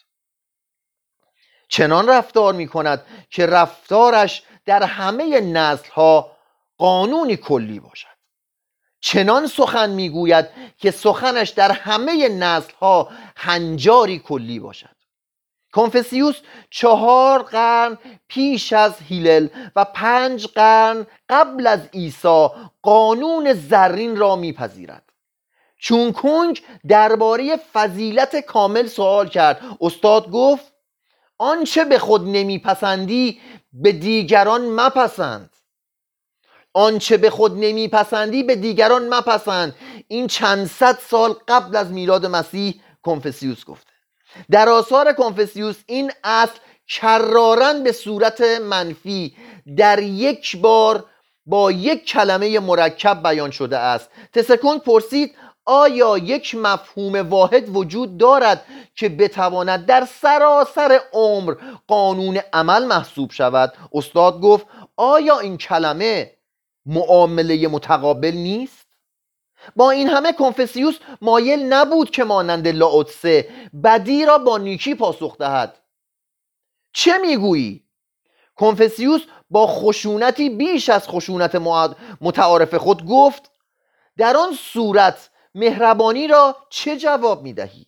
چنان 1.67 2.09
رفتار 2.09 2.53
می 2.53 2.67
کند 2.67 3.05
که 3.29 3.45
رفتارش 3.45 4.43
در 4.65 4.83
همه 4.83 5.41
نسل 5.41 5.89
ها 5.89 6.37
قانونی 6.77 7.37
کلی 7.37 7.79
باشد. 7.79 8.07
چنان 8.99 9.47
سخن 9.47 9.89
می‌گوید 9.89 10.47
که 10.77 10.91
سخنش 10.91 11.49
در 11.49 11.71
همه 11.71 12.29
نسل 12.29 12.73
ها 12.73 13.09
هنجاری 13.35 14.19
کلی 14.19 14.59
باشد. 14.59 15.00
کنفسیوس 15.71 16.35
چهار 16.69 17.43
قرن 17.43 17.97
پیش 18.27 18.73
از 18.73 18.93
هیلل 19.09 19.47
و 19.75 19.85
پنج 19.85 20.47
قرن 20.47 21.07
قبل 21.29 21.67
از 21.67 21.79
عیسی 21.93 22.47
قانون 22.81 23.53
زرین 23.53 24.17
را 24.17 24.35
میپذیرد. 24.35 25.09
چون 25.77 26.11
کنگ 26.11 26.61
درباره 26.87 27.57
فضیلت 27.73 28.35
کامل 28.35 28.87
سوال 28.87 29.29
کرد 29.29 29.61
استاد 29.81 30.31
گفت 30.31 30.73
آنچه 31.37 31.85
به 31.85 31.99
خود 31.99 32.21
نمیپسندی 32.27 33.41
به 33.73 33.91
دیگران 33.91 34.69
مپسند. 34.69 35.55
آنچه 36.73 37.17
به 37.17 37.29
خود 37.29 37.51
نمیپسندی 37.57 38.43
به 38.43 38.55
دیگران 38.55 39.13
مپسند. 39.13 39.75
این 40.07 40.27
چند 40.27 40.67
صد 40.67 40.99
سال 40.99 41.35
قبل 41.47 41.75
از 41.75 41.91
میلاد 41.91 42.25
مسیح 42.25 42.81
کنفسیوس 43.01 43.65
گفته 43.65 43.90
در 44.51 44.69
آثار 44.69 45.13
کنفسیوس 45.13 45.77
این 45.87 46.11
اصل 46.23 46.59
کرارن 46.87 47.83
به 47.83 47.91
صورت 47.91 48.41
منفی 48.41 49.35
در 49.77 49.99
یک 49.99 50.57
بار 50.57 51.05
با 51.45 51.71
یک 51.71 52.05
کلمه 52.05 52.59
مرکب 52.59 53.23
بیان 53.23 53.51
شده 53.51 53.77
است. 53.77 54.09
تسکون 54.33 54.79
پرسید 54.79 55.35
آیا 55.65 56.17
یک 56.17 56.55
مفهوم 56.55 57.15
واحد 57.29 57.75
وجود 57.75 58.17
دارد 58.17 58.65
که 58.95 59.09
بتواند 59.09 59.85
در 59.85 60.07
سراسر 60.21 60.99
عمر 61.13 61.55
قانون 61.87 62.39
عمل 62.53 62.85
محسوب 62.85 63.31
شود؟ 63.31 63.73
استاد 63.93 64.41
گفت 64.41 64.65
آیا 64.97 65.39
این 65.39 65.57
کلمه 65.57 66.31
معامله 66.85 67.67
متقابل 67.67 68.31
نیست؟ 68.31 68.80
با 69.75 69.91
این 69.91 70.07
همه 70.07 70.33
کنفسیوس 70.33 70.97
مایل 71.21 71.73
نبود 71.73 72.09
که 72.09 72.23
مانند 72.23 72.67
لاوتسه 72.67 73.49
بدی 73.83 74.25
را 74.25 74.37
با 74.37 74.57
نیکی 74.57 74.95
پاسخ 74.95 75.37
دهد. 75.37 75.77
چه 76.93 77.17
می‌گویی؟ 77.17 77.83
کنفسیوس 78.55 79.21
با 79.49 79.67
خشونتی 79.67 80.49
بیش 80.49 80.89
از 80.89 81.07
خشونت 81.07 81.55
متعارف 82.21 82.75
خود 82.75 83.05
گفت 83.05 83.51
در 84.17 84.37
آن 84.37 84.53
صورت 84.53 85.29
مهربانی 85.55 86.27
را 86.27 86.55
چه 86.69 86.97
جواب 86.97 87.43
می‌دهی؟ 87.43 87.87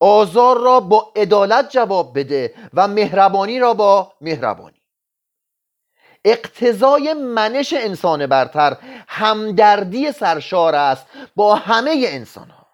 آزار 0.00 0.60
را 0.60 0.80
با 0.80 1.12
عدالت 1.16 1.70
جواب 1.70 2.18
بده 2.18 2.54
و 2.74 2.88
مهربانی 2.88 3.58
را 3.58 3.74
با 3.74 4.12
مهربانی. 4.20 4.83
اقتضای 6.24 7.14
منش 7.14 7.74
انسان 7.76 8.26
برتر 8.26 8.76
همدردی 9.08 10.12
سرشار 10.12 10.74
است 10.74 11.06
با 11.36 11.54
همه 11.54 12.04
انسان 12.08 12.50
ها 12.50 12.66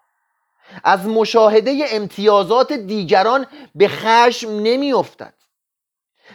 از 0.83 1.05
مشاهده 1.05 1.85
امتیازات 1.91 2.73
دیگران 2.73 3.45
به 3.75 3.87
خشم 3.87 4.49
نمی 4.49 4.93
افتد 4.93 5.33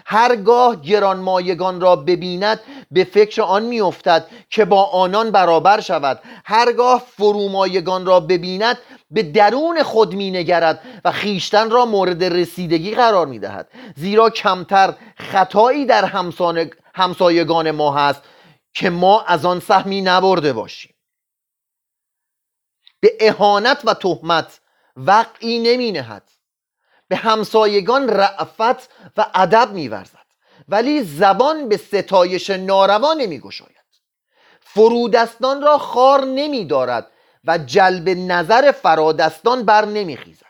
هرگاه 0.07 0.83
گرانمایگان 0.83 1.81
را 1.81 1.97
ببیند 1.97 2.61
به 2.91 3.05
فکر 3.05 3.43
آن 3.43 3.63
میافتد 3.63 4.27
که 4.51 4.65
با 4.65 4.85
آنان 4.85 5.31
برابر 5.31 5.81
شود. 5.81 6.21
هرگاه 6.45 7.03
فرومایگان 7.17 8.07
را 8.07 8.21
ببیند 8.21 8.79
به 9.11 9.23
درون 9.23 9.83
خود 9.83 10.15
مینگرد 10.15 10.81
و 11.05 11.13
خیشتن 11.13 11.71
را 11.71 11.87
مورد 11.87 12.25
رسیدگی 12.25 12.95
قرار 12.95 13.27
می‌دهد. 13.27 13.69
زیرا 13.97 14.31
کمتر 14.31 14.95
خطایی 15.17 15.87
در 15.87 16.05
همسایگان 16.97 17.71
ما 17.71 17.95
هست 17.95 18.23
که 18.75 18.91
ما 18.91 19.23
از 19.23 19.45
آن 19.45 19.61
سهمی 19.61 20.01
نبرده 20.01 20.53
باشیم. 20.53 20.95
به 23.01 23.17
اهانت 23.21 23.83
و 23.85 23.95
تهمت 23.95 24.61
وقعی 24.97 25.59
نمی 25.59 25.93
نهد 25.93 26.31
به 27.09 27.17
همسایگان 27.17 28.09
رعفت 28.09 28.91
و 29.17 29.27
ادب 29.35 29.73
میورزد. 29.73 30.27
ولی 30.69 31.03
زبان 31.03 31.69
به 31.69 31.77
ستایش 31.77 32.51
ناروا 32.51 33.15
نمی 33.15 33.41
گشاید 33.41 33.77
فرودستان 34.61 35.63
را 35.63 35.79
خار 35.79 36.25
نمی 36.25 36.65
دارد 36.65 37.07
و 37.45 37.59
جلب 37.59 38.09
نظر 38.09 38.73
فرادستان 38.73 39.63
بر 39.63 39.85
نمی 39.85 40.17
خیزد 40.17 40.47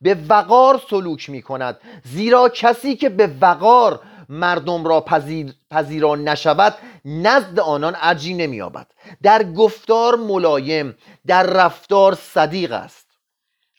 به 0.00 0.18
وقار 0.28 0.82
سلوک 0.90 1.30
می 1.30 1.42
کند 1.42 1.80
زیرا 2.04 2.48
کسی 2.48 2.96
که 2.96 3.08
به 3.08 3.30
وقار 3.40 4.00
مردم 4.30 4.84
را 4.84 5.00
پذیر، 5.00 5.54
پذیران 5.70 6.28
نشود 6.28 6.74
نزد 7.04 7.60
آنان 7.60 7.96
ارجی 8.00 8.34
نمییابد. 8.34 8.86
در 9.22 9.52
گفتار 9.52 10.16
ملایم 10.16 10.96
در 11.26 11.42
رفتار 11.42 12.14
صدیق 12.14 12.72
است. 12.72 13.06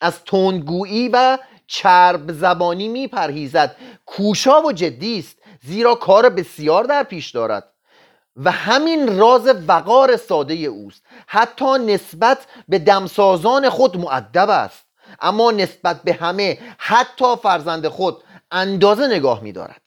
از 0.01 0.23
تندگویی 0.23 1.09
و 1.09 1.37
چرب 1.67 2.31
زبانی 2.31 2.87
میپرهیزد. 2.87 3.75
کوشا 4.05 4.61
و 4.61 4.71
جدی 4.71 5.19
است 5.19 5.37
زیرا 5.63 5.95
کار 5.95 6.29
بسیار 6.29 6.83
در 6.83 7.03
پیش 7.03 7.31
دارد. 7.31 7.63
و 8.37 8.51
همین 8.51 9.17
راز 9.17 9.55
وقار 9.67 10.17
ساده 10.17 10.53
اوست. 10.53 11.03
حتی 11.27 11.77
نسبت 11.77 12.45
به 12.67 12.79
دمسازان 12.79 13.69
خود 13.69 13.97
معدب 13.97 14.49
است. 14.49 14.85
اما 15.21 15.51
نسبت 15.51 16.03
به 16.03 16.13
همه 16.13 16.59
حتی 16.77 17.35
فرزند 17.43 17.87
خود 17.87 18.23
اندازه 18.51 19.07
نگاه 19.07 19.43
میدارد. 19.43 19.81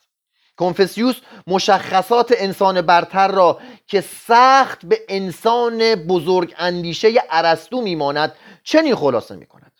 کنفسیوس 0.56 1.16
مشخصات 1.46 2.34
انسان 2.36 2.82
برتر 2.82 3.28
را 3.28 3.60
که 3.86 4.00
سخت 4.00 4.86
به 4.86 5.00
انسان 5.08 5.94
بزرگ 5.94 6.54
اندیشه 6.58 7.22
ارسطو 7.30 7.82
میماند 7.82 8.34
چنین 8.64 8.94
خلاصه 8.94 9.36
می 9.36 9.46
کند 9.46 9.72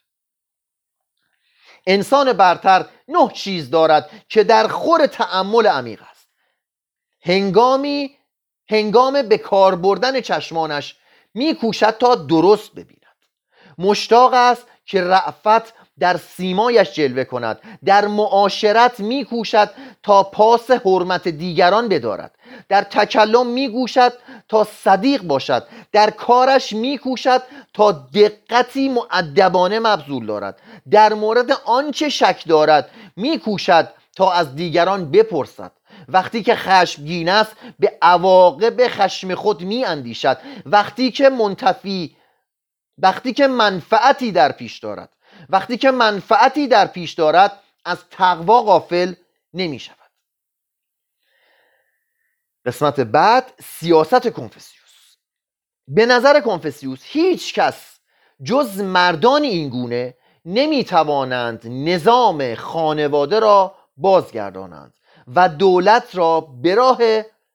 انسان 1.86 2.32
برتر 2.32 2.86
نه 3.08 3.28
چیز 3.28 3.70
دارد 3.70 4.10
که 4.28 4.44
در 4.44 4.68
خور 4.68 5.06
تعمل 5.06 5.66
عمیق 5.66 6.02
است. 6.10 6.28
هنگامی 7.20 8.16
هنگام 8.68 9.22
به 9.22 9.38
کار 9.38 9.74
بردن 9.74 10.20
چشمانش 10.20 10.96
میکوشد 11.34 11.90
تا 11.90 12.14
درست 12.14 12.72
ببیند. 12.72 13.00
مشتاق 13.78 14.34
است 14.34 14.66
که 14.86 15.02
رعفت 15.02 15.74
در 15.98 16.16
سیمایش 16.16 16.92
جلوه 16.92 17.24
کند 17.24 17.58
در 17.84 18.06
معاشرت 18.06 19.00
میکوشد 19.00 19.70
تا 20.02 20.22
پاس 20.22 20.70
حرمت 20.70 21.28
دیگران 21.28 21.88
بدارد. 21.88 22.34
در 22.68 22.82
تکلم 22.82 23.46
میگوشد 23.46 24.12
تا 24.48 24.64
صدیق 24.64 25.22
باشد. 25.22 25.66
در 25.92 26.10
کارش 26.10 26.72
میکوشد 26.72 27.42
تا 27.74 27.92
دقتی 27.92 28.88
معدبانه 28.88 29.78
مبذول 29.78 30.26
دارد. 30.26 30.58
در 30.90 31.14
مورد 31.14 31.52
آنچه 31.64 32.08
شک 32.08 32.44
دارد 32.48 32.90
میکوشد 33.16 33.88
تا 34.16 34.32
از 34.32 34.54
دیگران 34.56 35.10
بپرسد. 35.10 35.72
وقتی 36.08 36.42
که 36.42 36.54
خشمگین 36.54 37.28
است 37.28 37.52
به 37.78 37.98
عواقب 38.02 38.88
خشم 38.88 39.34
خود 39.34 39.62
می 39.62 39.84
اندیشد 39.84 40.38
وقتی 40.66 41.10
که 41.10 41.28
منتفی 41.28 42.16
وقتی 42.98 43.32
که 43.32 43.46
منفعتی 43.46 44.32
در 44.32 44.52
پیش 44.52 44.78
دارد. 44.78 45.08
وقتی 45.48 45.76
که 45.76 45.90
منفعتی 45.90 46.68
در 46.68 46.86
پیش 46.86 47.12
دارد 47.12 47.60
از 47.84 47.98
تقوا 48.10 48.62
غافل 48.62 49.14
نمی 49.54 49.78
شود. 49.78 49.98
قسمت 52.66 53.00
بعد 53.00 53.52
سیاست 53.64 54.28
کنفسیوس 54.28 55.16
به 55.88 56.06
نظر 56.06 56.40
کنفسیوس 56.40 57.00
هیچ 57.02 57.54
کس 57.54 57.98
جز 58.42 58.80
مردان 58.80 59.42
این 59.42 59.68
گونه 59.68 60.14
نمی 60.44 60.84
توانند 60.84 61.62
نظام 61.66 62.54
خانواده 62.54 63.40
را 63.40 63.74
بازگردانند 63.96 64.94
و 65.34 65.48
دولت 65.48 66.16
را 66.16 66.40
به 66.40 66.74
راه 66.74 66.98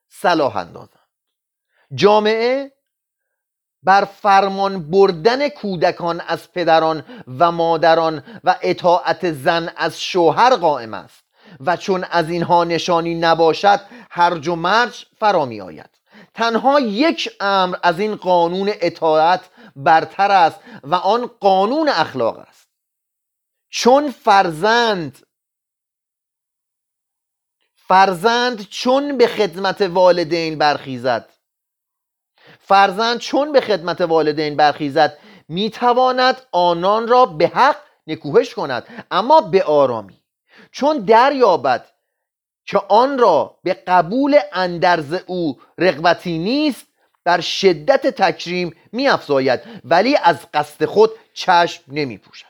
صلاح 0.08 0.56
اندازند. 0.56 1.08
جامعه 1.94 2.72
بر 3.82 4.04
فرمان 4.04 4.90
بردن 4.90 5.48
کودکان 5.48 6.20
از 6.20 6.52
پدران 6.52 7.04
و 7.38 7.52
مادران 7.52 8.22
و 8.44 8.56
اطاعت 8.62 9.32
زن 9.32 9.72
از 9.76 10.00
شوهر 10.00 10.56
قائم 10.56 10.94
است. 10.94 11.24
و 11.60 11.76
چون 11.76 12.04
از 12.04 12.30
اینها 12.30 12.64
نشانی 12.64 13.14
نباشد 13.14 13.80
هرج 14.10 14.48
و 14.48 14.54
مرج 14.54 15.06
فرا 15.18 15.44
می 15.44 15.60
آید. 15.60 15.90
تنها 16.34 16.80
یک 16.80 17.30
امر 17.40 17.76
از 17.82 18.00
این 18.00 18.16
قانون 18.16 18.70
اطاعت 18.72 19.50
برتر 19.76 20.30
است 20.30 20.60
و 20.84 20.94
آن 20.94 21.26
قانون 21.40 21.88
اخلاق 21.88 22.38
است. 22.38 22.68
چون 23.70 24.10
فرزند 24.10 25.18
فرزند 27.76 28.68
چون 28.68 29.18
به 29.18 29.26
خدمت 29.26 29.80
والدین 29.80 30.58
برخیزد 30.58 31.28
فرزند 32.70 33.18
چون 33.18 33.52
به 33.52 33.60
خدمت 33.60 34.00
والدین 34.00 34.56
برخیزد 34.56 35.18
می‌تواند 35.48 36.42
آنان 36.52 37.08
را 37.08 37.26
به 37.26 37.48
حق 37.48 37.76
نکوهش 38.06 38.54
کند 38.54 38.86
اما 39.10 39.40
به 39.40 39.62
آرامی. 39.62 40.22
چون 40.72 40.98
دریابد 40.98 41.86
که 42.64 42.78
آن 42.88 43.18
را 43.18 43.58
به 43.64 43.74
قبول 43.74 44.38
اندرز 44.52 45.14
او 45.26 45.60
رغبتی 45.78 46.38
نیست 46.38 46.86
بر 47.24 47.40
شدت 47.40 48.06
تکریم 48.06 48.76
میافزاید 48.92 49.60
ولی 49.84 50.16
از 50.16 50.46
قصد 50.54 50.84
خود 50.84 51.10
چشم 51.34 51.82
نمی 51.88 52.18
پوشد 52.18 52.46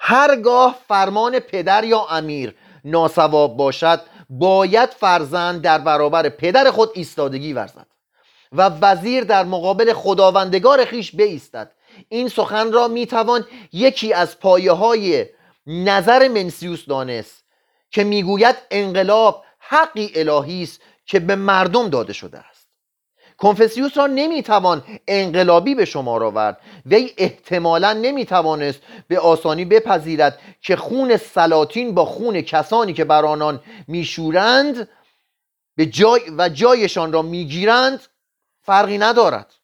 هرگاه 0.00 0.78
فرمان 0.88 1.38
پدر 1.38 1.84
یا 1.84 2.06
امیر 2.10 2.54
ناسواب 2.84 3.56
باشد 3.56 4.00
باید 4.30 4.90
فرزند 4.90 5.62
در 5.62 5.78
برابر 5.78 6.28
پدر 6.28 6.70
خود 6.70 6.90
ایستادگی 6.94 7.52
ورزد. 7.52 7.95
و 8.56 8.70
وزیر 8.80 9.24
در 9.24 9.44
مقابل 9.44 9.92
خداوندگار 9.92 10.84
خیش 10.84 11.14
بیستد. 11.14 11.72
این 12.08 12.28
سخن 12.28 12.72
را 12.72 12.88
می‌توان 12.88 13.46
یکی 13.72 14.12
از 14.12 14.40
پایه 14.40 14.72
های 14.72 15.26
نظر 15.66 16.28
منسیوس 16.28 16.84
دانست 16.86 17.44
که 17.90 18.04
می‌گوید 18.04 18.56
انقلاب 18.70 19.44
حقی 19.58 20.12
الهی 20.14 20.62
است 20.62 20.80
که 21.06 21.20
به 21.20 21.36
مردم 21.36 21.88
داده 21.88 22.12
شده 22.12 22.38
است. 22.38 22.66
کنفسیوس 23.38 23.96
را 23.96 24.06
نمی‌توان 24.06 24.84
انقلابی 25.08 25.74
به 25.74 25.84
شمار 25.84 26.24
آورد. 26.24 26.60
وی 26.86 27.12
احتمالا 27.18 27.92
نمی‌توانست 27.92 28.80
به 29.08 29.18
آسانی 29.18 29.64
بپذیرد 29.64 30.38
که 30.60 30.76
خون 30.76 31.16
سلاطین 31.16 31.94
با 31.94 32.04
خون 32.04 32.40
کسانی 32.40 32.92
که 32.92 33.04
بر 33.04 33.24
آنان 33.24 33.62
میشورند 33.88 34.88
به 35.76 35.86
جای 35.86 36.20
و 36.38 36.48
جایشان 36.48 37.12
را 37.12 37.22
می‌گیرند 37.22 38.00
فرقی 38.66 38.98
ندارد. 38.98 39.54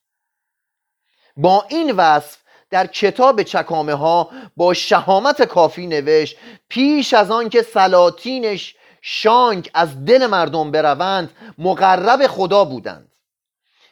با 1.36 1.64
این 1.68 1.90
وصف 1.90 2.38
در 2.70 2.86
کتاب 2.86 3.42
چکامه 3.42 3.94
ها 3.94 4.30
با 4.56 4.74
شهامت 4.74 5.42
کافی 5.42 5.86
نوشت 5.86 6.36
پیش 6.68 7.14
از 7.14 7.30
آن 7.30 7.48
که 7.48 7.62
سلاطینش 7.62 8.76
شانک 9.02 9.70
از 9.74 10.04
دل 10.04 10.26
مردم 10.26 10.70
بروند 10.70 11.30
مقرب 11.58 12.26
خدا 12.26 12.64
بودند. 12.64 13.12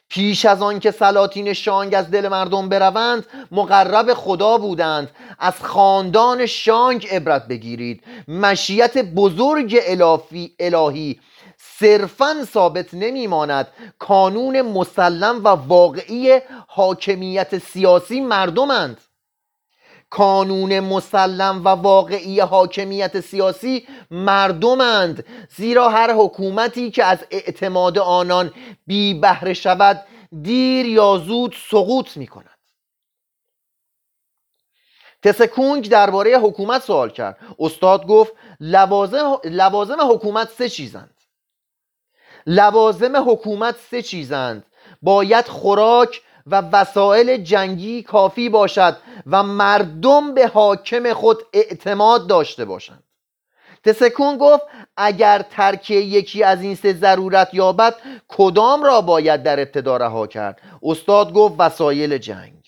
پیش 0.08 0.44
از 0.44 0.62
آن 0.62 0.80
که 0.80 0.90
سلاطین 0.90 1.52
شانگ 1.52 1.94
از 1.94 2.10
دل 2.10 2.28
مردم 2.28 2.68
بروند 2.68 3.26
مقرب 3.50 4.14
خدا 4.14 4.58
بودند. 4.58 5.10
از 5.38 5.62
خاندان 5.62 6.46
شانگ 6.46 7.08
عبرت 7.10 7.48
بگیرید. 7.48 8.04
مشیت 8.28 8.98
بزرگ 8.98 9.78
الافی 9.82 10.54
الهی 10.60 11.20
صرفا 11.80 12.44
ثابت 12.44 12.94
نمیماند 12.94 13.68
کانون 13.98 14.62
مسلم 14.62 15.44
و 15.44 15.48
واقعی 15.48 16.40
حاکمیت 16.68 17.58
سیاسی 17.58 18.20
مردمند 18.20 19.00
کانون 20.10 20.80
مسلم 20.80 21.64
و 21.64 21.68
واقعی 21.68 22.40
حاکمیت 22.40 23.20
سیاسی 23.20 23.86
مردمند 24.10 25.24
زیرا 25.56 25.88
هر 25.88 26.14
حکومتی 26.14 26.90
که 26.90 27.04
از 27.04 27.18
اعتماد 27.30 27.98
آنان 27.98 28.52
بی 28.86 29.14
بهره 29.14 29.54
شود 29.54 30.04
دیر 30.42 30.86
یا 30.86 31.18
زود 31.26 31.56
سقوط 31.70 32.16
می 32.16 32.26
کند 32.26 32.58
تسکونگ 35.22 35.88
درباره 35.88 36.38
حکومت 36.38 36.82
سوال 36.82 37.10
کرد. 37.10 37.38
استاد 37.58 38.06
گفت 38.06 38.32
لوازم, 38.60 39.40
لوازم 39.44 40.12
حکومت 40.12 40.50
سه 40.50 40.68
چیزند 40.68 41.19
لوازم 42.46 43.30
حکومت 43.30 43.76
سه 43.90 44.02
چیزند. 44.02 44.66
باید 45.02 45.48
خوراک 45.48 46.22
و 46.46 46.60
وسایل 46.60 47.36
جنگی 47.36 48.02
کافی 48.02 48.48
باشد 48.48 48.96
و 49.26 49.42
مردم 49.42 50.34
به 50.34 50.46
حاکم 50.46 51.12
خود 51.12 51.42
اعتماد 51.52 52.26
داشته 52.26 52.64
باشند. 52.64 53.04
تسکون 53.84 54.38
گفت 54.38 54.62
اگر 54.96 55.42
ترک 55.50 55.90
یکی 55.90 56.42
از 56.42 56.62
این 56.62 56.74
سه 56.74 56.92
ضرورت 56.92 57.54
یابد 57.54 57.94
کدام 58.28 58.82
را 58.82 59.00
باید 59.00 59.42
در 59.42 59.60
ابتدا 59.60 59.96
رها 59.96 60.26
کرد؟ 60.26 60.60
استاد 60.82 61.32
گفت 61.32 61.54
وسایل 61.58 62.18
جنگ. 62.18 62.60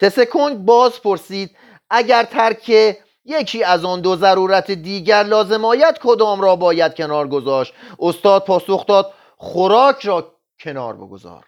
تسکونگ 0.00 0.58
باز 0.58 1.00
پرسید 1.02 1.56
اگر 1.90 2.24
ترک 2.24 2.96
یکی 3.24 3.64
از 3.64 3.84
آن 3.84 4.00
دو 4.00 4.16
ضرورت 4.16 4.70
دیگر 4.70 5.22
لازم 5.22 5.64
آید 5.64 5.98
کدام 5.98 6.40
را 6.40 6.56
باید 6.56 6.94
کنار 6.94 7.28
گذاشت؟ 7.28 7.72
استاد 7.98 8.44
پاسخ 8.44 8.86
داد 8.86 9.12
خوراک 9.36 10.06
را 10.06 10.34
کنار 10.60 10.96
بگذار. 10.96 11.44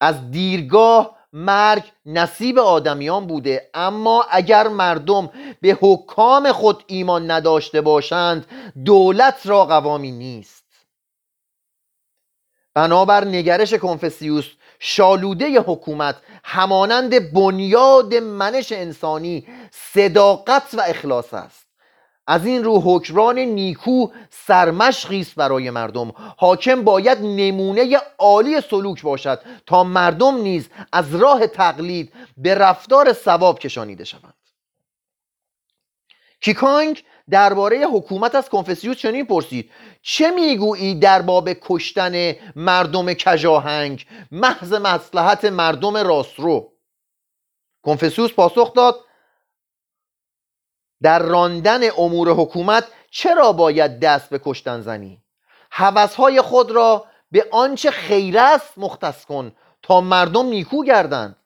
از 0.00 0.30
دیرگاه 0.30 1.18
مرگ 1.32 1.84
نصیب 2.06 2.58
آدمیان 2.58 3.26
بوده 3.26 3.70
اما 3.74 4.26
اگر 4.30 4.68
مردم 4.68 5.30
به 5.60 5.78
حکام 5.80 6.52
خود 6.52 6.84
ایمان 6.86 7.30
نداشته 7.30 7.80
باشند 7.80 8.46
دولت 8.84 9.40
را 9.44 9.64
قوامی 9.64 10.10
نیست. 10.10 10.62
بنابر 12.74 13.24
نگرش 13.24 13.74
کنفسیوس 13.74 14.50
شالوده 14.78 15.60
حکومت 15.60 16.16
همانند 16.44 17.32
بنیاد 17.32 18.14
منش 18.14 18.72
انسانی 18.72 19.46
صداقت 19.72 20.68
و 20.72 20.80
اخلاص 20.80 21.34
است. 21.34 21.66
از 22.26 22.46
این 22.46 22.64
رو 22.64 22.82
حکمران 22.84 23.38
نیکو 23.38 24.06
سرمشقی 24.30 25.20
است 25.20 25.34
برای 25.34 25.70
مردم. 25.70 26.12
حاکم 26.36 26.84
باید 26.84 27.18
نمونه 27.18 27.96
عالی 28.18 28.60
سلوک 28.60 29.02
باشد 29.02 29.42
تا 29.66 29.84
مردم 29.84 30.34
نیز 30.34 30.68
از 30.92 31.14
راه 31.14 31.46
تقلید 31.46 32.12
به 32.36 32.54
رفتار 32.54 33.12
ثواب 33.12 33.58
کشانیده 33.58 34.04
شوند. 34.04 34.34
کیکانگ 36.40 37.04
درباره 37.30 37.86
حکومت 37.86 38.34
از 38.34 38.48
کنفسیوس 38.48 38.96
چنین 38.96 39.26
پرسید. 39.26 39.70
چه 40.02 40.30
می‌گویی 40.30 40.94
در 40.94 41.22
باب 41.22 41.52
کشتن 41.52 42.34
مردم 42.56 43.14
کجاهنگ 43.14 44.06
محض 44.30 44.72
مصلحت 44.72 45.44
مردم 45.44 45.96
راسترو. 45.96 46.72
کنفسیوس 47.82 48.32
پاسخ 48.32 48.74
داد 48.74 49.00
در 51.02 51.18
راندن 51.18 51.80
امور 51.98 52.30
حکومت 52.30 52.84
چرا 53.10 53.52
باید 53.52 54.00
دست 54.00 54.30
به 54.30 54.40
کشتن 54.44 54.80
زنی؟ 54.80 55.18
حوثهای 55.70 56.40
خود 56.40 56.70
را 56.70 57.04
به 57.32 57.46
آنچه 57.50 57.90
خیر 57.90 58.38
است 58.38 58.72
مختص 58.76 59.24
کن 59.24 59.52
تا 59.82 60.00
مردم 60.00 60.46
نیکو 60.46 60.84
گردند. 60.84 61.36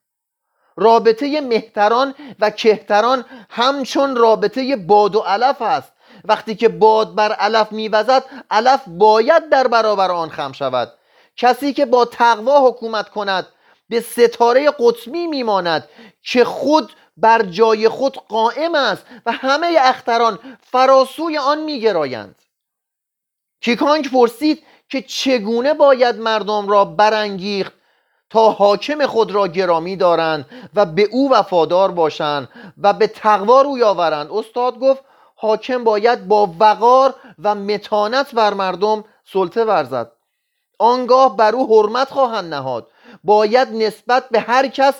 رابطه 0.77 1.41
مهتران 1.41 2.15
و 2.41 2.51
کهتران 2.51 3.25
همچون 3.51 4.17
رابطه 4.17 4.77
باد 4.77 5.17
و 5.17 5.21
علف 5.21 5.63
است. 5.63 5.93
وقتی 6.25 6.55
که 6.55 6.69
باد 6.69 7.15
بر 7.15 7.33
علف 7.33 7.73
میوزد 7.73 8.25
علف 8.51 8.81
باید 8.87 9.49
در 9.49 9.69
برابر 9.69 10.11
آن 10.11 10.29
خم 10.29 10.53
شود. 10.53 10.93
کسی 11.37 11.73
که 11.73 11.87
با 11.87 12.05
تقوا 12.05 12.69
حکومت 12.69 13.09
کند 13.09 13.47
به 13.89 14.01
ستاره 14.01 14.71
قطبی 14.71 15.27
میماند 15.27 15.89
که 16.23 16.45
خود 16.45 16.93
بر 17.17 17.43
جای 17.43 17.89
خود 17.89 18.17
قائم 18.17 18.75
است 18.75 19.07
و 19.27 19.33
همه 19.33 19.79
اختران 19.81 20.39
فراسوی 20.63 21.39
آن 21.39 21.61
میگرایند. 21.63 22.43
کیکانگ 23.61 24.11
پرسید 24.11 24.63
که 24.89 25.03
چگونه 25.03 25.75
باید 25.75 26.17
مردم 26.17 26.69
را 26.69 26.85
برانگیخت 26.85 27.73
تا 28.31 28.51
حاکم 28.51 29.07
خود 29.07 29.31
را 29.31 29.49
گرامی 29.49 29.97
دارند 29.97 30.47
و 30.75 30.87
به 30.87 31.03
او 31.03 31.31
وفادار 31.31 31.91
باشند 31.91 32.49
و 32.83 32.93
به 32.93 33.07
تقوا 33.07 33.63
روی 33.63 33.83
آورند. 33.83 34.33
استاد 34.33 34.79
گفت 34.79 35.05
حاکم 35.37 35.85
باید 35.85 36.29
با 36.29 36.55
وقار 36.61 37.15
و 37.43 37.55
متانت 37.55 38.35
بر 38.35 38.55
مردم 38.55 39.05
سلطه 39.33 39.65
ورزد. 39.65 40.13
آنگاه 40.79 41.37
بر 41.37 41.55
او 41.55 41.83
حرمت 41.83 42.11
خواهند 42.11 42.55
نهاد. 42.55 42.91
باید 43.25 43.69
نسبت 43.73 44.29
به 44.29 44.41
هر 44.41 44.69
کس 44.69 44.95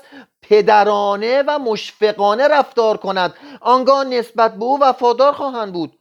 پدرانه 0.49 1.43
و 1.47 1.59
مشفقانه 1.59 2.49
رفتار 2.49 2.97
کند. 2.97 3.35
آنگاه 3.61 4.05
نسبت 4.05 4.55
به 4.55 4.65
او 4.65 4.81
وفادار 4.81 5.33
خواهند 5.33 5.73
بود. 5.73 5.99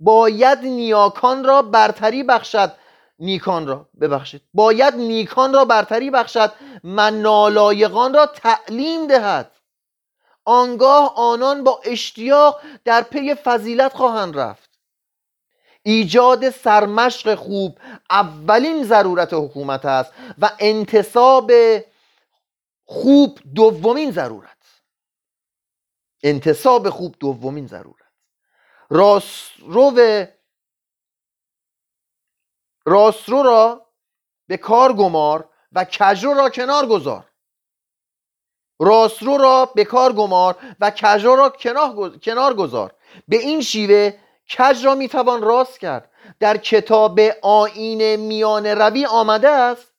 باید 0.00 0.58
نیاکان 0.58 1.44
را 1.44 1.62
برتری 1.62 2.22
بخشد. 2.22 2.72
نیکان 3.18 3.66
را 3.66 3.86
ببخشید. 4.00 4.42
باید 4.54 4.94
نیکان 4.94 5.54
را 5.54 5.64
برتری 5.64 6.10
بخشد. 6.10 6.52
من 6.84 7.22
نالایقان 7.22 8.14
را 8.14 8.26
تعلیم 8.26 9.06
دهد. 9.06 9.50
آنگاه 10.44 11.12
آنان 11.16 11.64
با 11.64 11.80
اشتیاق 11.84 12.60
در 12.84 13.02
پی 13.02 13.34
فضیلت 13.34 13.92
خواهند 13.92 14.38
رفت. 14.38 14.70
ایجاد 15.82 16.50
سرمشق 16.50 17.34
خوب 17.34 17.78
اولین 18.10 18.84
ضرورت 18.84 19.32
حکومت 19.32 19.84
است 19.84 20.12
و 20.38 20.50
انتصاب 20.58 21.52
خوب 22.84 23.38
دومین 23.54 24.10
ضرورت. 24.10 24.82
انتصاب 26.22 26.90
خوب 26.90 27.16
دومین 27.20 27.66
ضرورت. 27.66 28.12
راسترو 28.90 29.90
راسترو 32.86 33.42
را 33.42 33.86
به 34.46 34.56
کار 34.56 34.92
گمار 34.92 35.48
و 35.72 35.84
کجرو 35.84 36.34
را 36.34 36.50
کنار 36.50 36.86
گذار. 36.86 37.30
راسترو 38.80 39.36
را 39.36 39.66
به 39.66 39.84
کار 39.84 40.12
گمار 40.12 40.56
و 40.80 40.90
کجرو 40.90 41.36
را 41.36 41.50
کنار 42.22 42.54
گذار. 42.54 42.94
به 43.28 43.36
این 43.36 43.60
شیوه 43.60 44.18
کج 44.58 44.84
را 44.84 44.94
می‌توان 44.94 45.42
راست 45.42 45.80
کرد. 45.80 46.10
در 46.40 46.56
کتاب 46.56 47.20
آین 47.42 48.16
میان 48.16 48.66
روی 48.66 49.06
آمده 49.06 49.48
است 49.48 49.93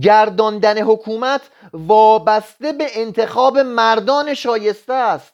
گرداندن 0.00 0.78
حکومت 0.78 1.40
وابسته 1.72 2.72
به 2.72 2.86
انتخاب 3.00 3.58
مردان 3.58 4.34
شایسته 4.34 4.92
است. 4.92 5.32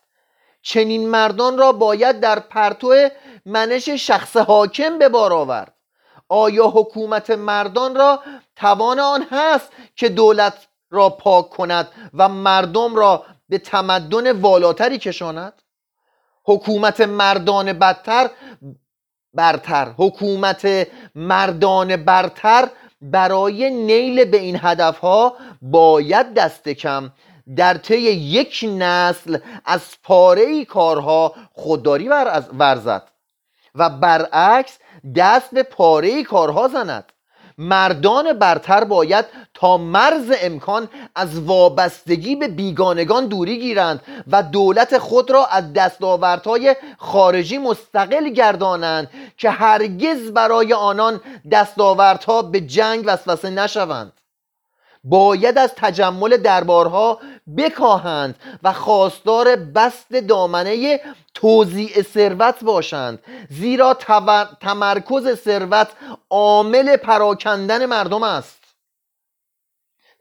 چنین 0.63 1.09
مردان 1.09 1.59
را 1.59 1.73
باید 1.73 2.21
در 2.21 2.39
پرتو 2.39 3.09
منش 3.47 3.89
شخص 3.89 4.37
حاکم 4.37 4.99
به 4.99 5.09
بار 5.09 5.33
آورد. 5.33 5.75
آیا 6.29 6.67
حکومت 6.67 7.31
مردان 7.31 7.95
را 7.95 8.23
توان 8.57 9.01
آن 9.01 9.27
هست 9.31 9.73
که 9.97 10.09
دولت 10.09 10.69
را 10.91 11.11
پاک 11.11 11.51
کند 11.51 11.89
و 12.15 12.29
مردم 12.29 12.97
را 12.97 13.25
به 13.49 13.59
تمدن 13.59 14.33
والاتری 14.41 14.99
کشاند؟ 14.99 15.63
حکومت 16.45 17.01
مردان 17.01 17.73
بدتر 17.73 18.31
برتر 19.35 19.95
حکومت 19.99 20.89
مردان 21.15 21.97
برتر 21.97 22.69
برای 23.01 23.71
نیل 23.71 24.25
به 24.25 24.37
این 24.39 24.59
هدفها 24.63 25.37
باید 25.63 26.35
دست 26.35 26.69
کم. 26.69 27.13
در 27.57 27.75
طی 27.75 28.01
یک 28.11 28.65
نسل 28.79 29.39
از 29.65 29.83
پاره 30.03 30.65
کارها 30.65 31.35
خودداری 31.53 32.09
ورزد 32.59 33.09
و 33.75 33.91
برعکس 33.91 34.79
دست 35.17 35.51
به 35.51 35.63
پاره 35.63 36.23
کارها 36.25 36.69
زند. 36.69 37.13
مردان 37.59 38.33
برتر 38.33 38.85
باید 38.85 39.25
تا 39.55 39.77
مرز 39.77 40.33
امکان 40.43 40.89
از 41.15 41.41
وابستگی 41.41 42.37
به 42.37 42.49
بیگانگان 42.49 43.27
دوری 43.27 43.59
گیرند 43.59 44.03
و 44.33 44.43
دولت 44.43 44.99
خود 44.99 45.31
را 45.31 45.47
از 45.47 45.73
دستاوردهای 45.73 46.77
خارجی 46.99 47.59
مستقل 47.59 48.29
گردانند 48.29 49.11
که 49.37 49.51
هرگز 49.51 50.31
برای 50.33 50.73
آنان 50.73 51.21
دستاوردها 51.51 52.43
به 52.43 52.61
جنگ 52.61 53.05
وسوسه 53.07 53.51
نشوند. 53.51 54.13
باید 55.05 55.59
از 55.59 55.73
تجمل 55.77 56.37
دربارها 56.37 57.21
بکاهند 57.57 58.35
و 58.63 58.73
خواستار 58.73 59.57
بست 59.57 60.13
دامنه 60.13 61.01
توزیع 61.35 62.03
ثروت 62.03 62.65
باشند 62.65 63.19
زیرا 63.51 63.95
تمرکز 64.61 65.35
ثروت 65.35 65.89
عامل 66.31 66.97
پراکندن 66.97 67.87
مردم 67.87 68.23
است. 68.23 68.59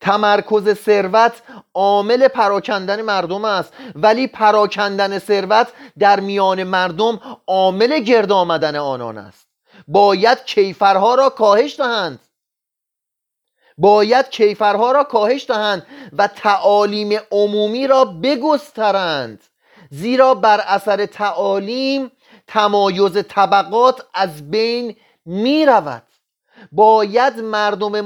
تمرکز 0.02 0.74
ثروت 0.74 1.42
عامل 1.74 2.28
پراکندن 2.28 3.02
مردم 3.02 3.46
است 3.46 3.74
ولی 3.96 4.28
پراکندن 4.28 5.20
ثروت 5.20 5.68
در 6.00 6.20
میان 6.20 6.64
مردم 6.64 7.20
عامل 7.48 8.00
گرد 8.00 8.32
آمدن 8.32 8.76
آنان 8.76 9.18
است. 9.18 9.48
باید 9.88 10.44
کیفرها 10.44 11.16
را 11.16 11.30
کاهش 11.30 11.80
دهند. 11.80 12.20
باید 13.78 14.30
کیفرها 14.30 14.92
را 14.92 15.04
کاهش 15.04 15.46
دهند 15.46 15.86
و 16.18 16.28
تعالیم 16.28 17.20
عمومی 17.32 17.88
را 17.88 18.06
بگسترند. 18.06 19.44
زیرا 19.90 20.34
بر 20.34 20.62
اثر 20.68 21.06
تعالیم 21.06 22.12
تمایز 22.48 23.18
طبقات 23.28 24.02
از 24.14 24.52
بین 24.52 24.96
می 25.26 25.66
رود 25.66 26.04
باید 26.72 27.40
مردم 27.40 28.02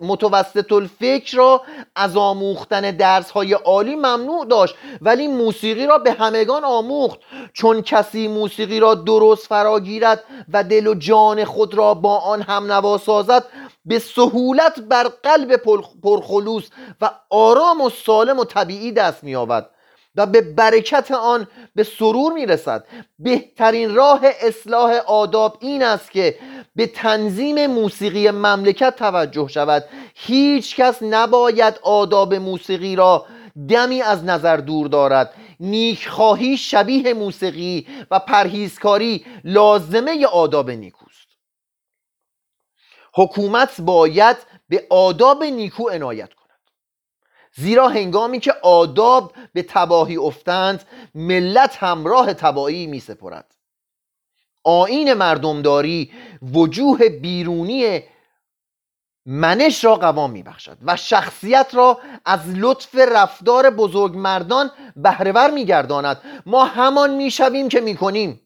متوسط 0.00 0.72
الفکر 0.72 1.36
را 1.36 1.62
از 1.96 2.16
آموختن 2.16 2.90
درس 2.90 3.30
های 3.30 3.52
عالی 3.52 3.96
ممنوع 3.96 4.46
داشت 4.46 4.74
ولی 5.00 5.28
موسیقی 5.28 5.86
را 5.86 5.98
به 5.98 6.12
همگان 6.12 6.64
آموخت. 6.64 7.18
چون 7.52 7.82
کسی 7.82 8.28
موسیقی 8.28 8.80
را 8.80 8.94
درست 8.94 9.46
فراگیرد 9.46 10.24
و 10.52 10.64
دل 10.64 10.86
و 10.86 10.94
جان 10.94 11.44
خود 11.44 11.74
را 11.74 11.94
با 11.94 12.18
آن 12.18 12.42
هم 12.42 12.72
نوا 12.72 12.98
سازد 12.98 13.44
به 13.84 13.98
سهولت 13.98 14.80
بر 14.80 15.08
قلب 15.22 15.56
پرخلوص 16.02 16.64
و 17.00 17.10
آرام 17.30 17.80
و 17.80 17.90
سالم 17.90 18.38
و 18.38 18.44
طبیعی 18.44 18.92
دست 18.92 19.24
مییابد 19.24 19.70
و 20.16 20.26
به 20.26 20.40
برکت 20.40 21.10
آن 21.10 21.46
به 21.74 21.82
سرور 21.82 22.32
می‌رسد. 22.32 22.84
بهترین 23.18 23.94
راه 23.94 24.20
اصلاح 24.40 24.92
آداب 24.92 25.58
این 25.60 25.82
است 25.82 26.10
که 26.10 26.38
به 26.76 26.86
تنظیم 26.86 27.66
موسیقی 27.66 28.30
مملکت 28.30 28.96
توجه 28.96 29.48
شود. 29.48 29.84
هیچ 30.14 30.76
کس 30.76 31.02
نباید 31.02 31.78
آداب 31.82 32.34
موسیقی 32.34 32.96
را 32.96 33.26
دمی 33.68 34.02
از 34.02 34.24
نظر 34.24 34.56
دور 34.56 34.88
دارد. 34.88 35.34
نیکخواهی 35.60 36.56
شبیه 36.56 37.14
موسیقی 37.14 37.86
و 38.10 38.18
پرهیزکاری 38.18 39.24
لازمه 39.44 40.26
آداب 40.26 40.70
نیکوست 40.70 41.03
حکومت 43.14 43.80
باید 43.80 44.36
به 44.68 44.86
آداب 44.90 45.44
نیکو 45.44 45.88
عنایت 45.88 46.34
کند. 46.34 46.44
زیرا 47.56 47.88
هنگامی 47.88 48.40
که 48.40 48.52
آداب 48.62 49.32
به 49.52 49.62
تباهی 49.62 50.16
افتند 50.16 50.84
ملت 51.14 51.76
همراه 51.76 52.34
تباهی 52.34 52.86
می 52.86 53.00
سپرد 53.00 53.54
آین 54.64 55.12
مردمداری 55.12 56.12
وجوه 56.54 57.08
بیرونی 57.08 58.02
منش 59.26 59.84
را 59.84 59.96
قوام 59.96 60.30
می 60.30 60.42
بخشد 60.42 60.78
و 60.82 60.96
شخصیت 60.96 61.70
را 61.72 62.00
از 62.24 62.40
لطف 62.48 62.94
رفتار 62.94 63.70
بزرگ 63.70 64.16
مردان 64.16 64.70
بهرهور 64.96 65.50
می 65.50 65.64
گرداند 65.64 66.20
ما 66.46 66.64
همان 66.64 67.14
می 67.14 67.30
شویم 67.30 67.68
که 67.68 67.80
می 67.80 67.96
کنیم 67.96 68.43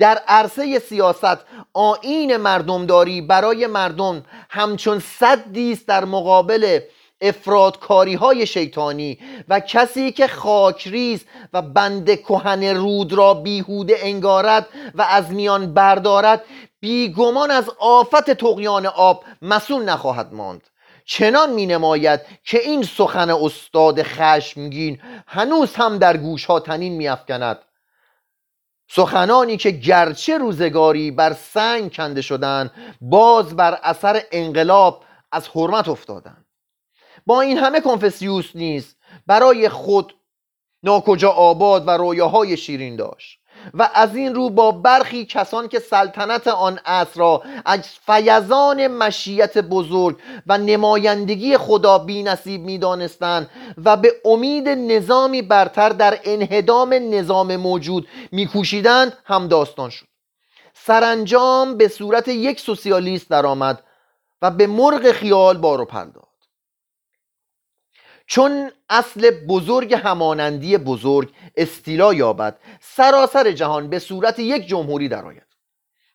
در 0.00 0.22
عرصه 0.28 0.78
سیاست 0.78 1.38
آین 1.72 2.36
مردمداری 2.36 3.20
برای 3.20 3.66
مردم 3.66 4.24
همچون 4.50 4.98
صدی 4.98 5.72
است 5.72 5.86
در 5.86 6.04
مقابل 6.04 6.80
افرادکاری 7.20 8.14
های 8.14 8.46
شیطانی 8.46 9.18
و 9.48 9.60
کسی 9.60 10.12
که 10.12 10.26
خاکریز 10.26 11.24
و 11.52 11.62
بند 11.62 12.20
کهن 12.20 12.64
رود 12.64 13.12
را 13.12 13.34
بیهوده 13.34 13.96
انگارد 14.00 14.66
و 14.94 15.02
از 15.02 15.30
میان 15.32 15.74
بردارد 15.74 16.44
بیگمان 16.80 17.50
از 17.50 17.70
آفت 17.78 18.30
تقیان 18.30 18.86
آب 18.86 19.24
مسئول 19.42 19.84
نخواهد 19.84 20.34
ماند. 20.34 20.62
چنان 21.04 21.52
می 21.52 21.66
نماید 21.66 22.20
که 22.44 22.58
این 22.58 22.82
سخن 22.82 23.30
استاد 23.30 24.02
خشمگین 24.02 25.00
هنوز 25.26 25.74
هم 25.74 25.98
در 25.98 26.16
گوش 26.16 26.44
ها 26.44 26.60
تنین 26.60 26.92
می 26.92 27.08
افکند 27.08 27.58
سخنانی 28.92 29.56
که 29.56 29.70
گرچه 29.70 30.38
روزگاری 30.38 31.10
بر 31.10 31.32
سنگ 31.32 31.92
کنده 31.92 32.22
شدند 32.22 32.70
باز 33.00 33.56
بر 33.56 33.78
اثر 33.82 34.22
انقلاب 34.32 35.04
از 35.32 35.48
حرمت 35.48 35.88
افتادند 35.88 36.46
با 37.26 37.40
این 37.40 37.58
همه 37.58 37.80
کنفسیوس 37.80 38.56
نیست 38.56 38.96
برای 39.26 39.68
خود 39.68 40.14
ناکجا 40.82 41.30
آباد 41.30 41.88
و 41.88 41.90
رویاهای 41.90 42.56
شیرین 42.56 42.96
داشت. 42.96 43.39
و 43.74 43.90
از 43.94 44.16
این 44.16 44.34
رو 44.34 44.50
با 44.50 44.72
برخی 44.72 45.24
کسان 45.24 45.68
که 45.68 45.78
سلطنت 45.78 46.48
آن 46.48 46.78
عصر 46.86 47.20
را 47.20 47.42
از 47.64 47.80
فیضان 48.06 48.86
مشیت 48.86 49.58
بزرگ 49.58 50.18
و 50.46 50.58
نمایندگی 50.58 51.56
خدا 51.56 51.98
بی 51.98 52.22
نصیب 52.22 52.60
می 52.60 52.78
دانستند 52.78 53.50
و 53.84 53.96
به 53.96 54.12
امید 54.24 54.68
نظامی 54.68 55.42
برتر 55.42 55.88
در 55.88 56.18
انهدام 56.24 56.94
نظام 56.94 57.56
موجود 57.56 58.08
میکوشیدند 58.32 59.12
هم 59.24 59.48
داستان 59.48 59.90
شد. 59.90 60.06
سرانجام 60.74 61.76
به 61.76 61.88
صورت 61.88 62.28
یک 62.28 62.60
سوسیالیست 62.60 63.30
درآمد 63.30 63.84
و 64.42 64.50
به 64.50 64.66
مرغ 64.66 65.12
خیال 65.12 65.58
بارو 65.58 65.84
پرداخت. 65.84 66.29
چون 68.30 68.70
اصل 68.90 69.30
بزرگ 69.30 69.94
همانندی 69.94 70.78
بزرگ 70.78 71.32
استیلا 71.56 72.14
یابد 72.14 72.58
سراسر 72.80 73.52
جهان 73.52 73.90
به 73.90 73.98
صورت 73.98 74.38
یک 74.38 74.66
جمهوری 74.66 75.08
درآید. 75.08 75.46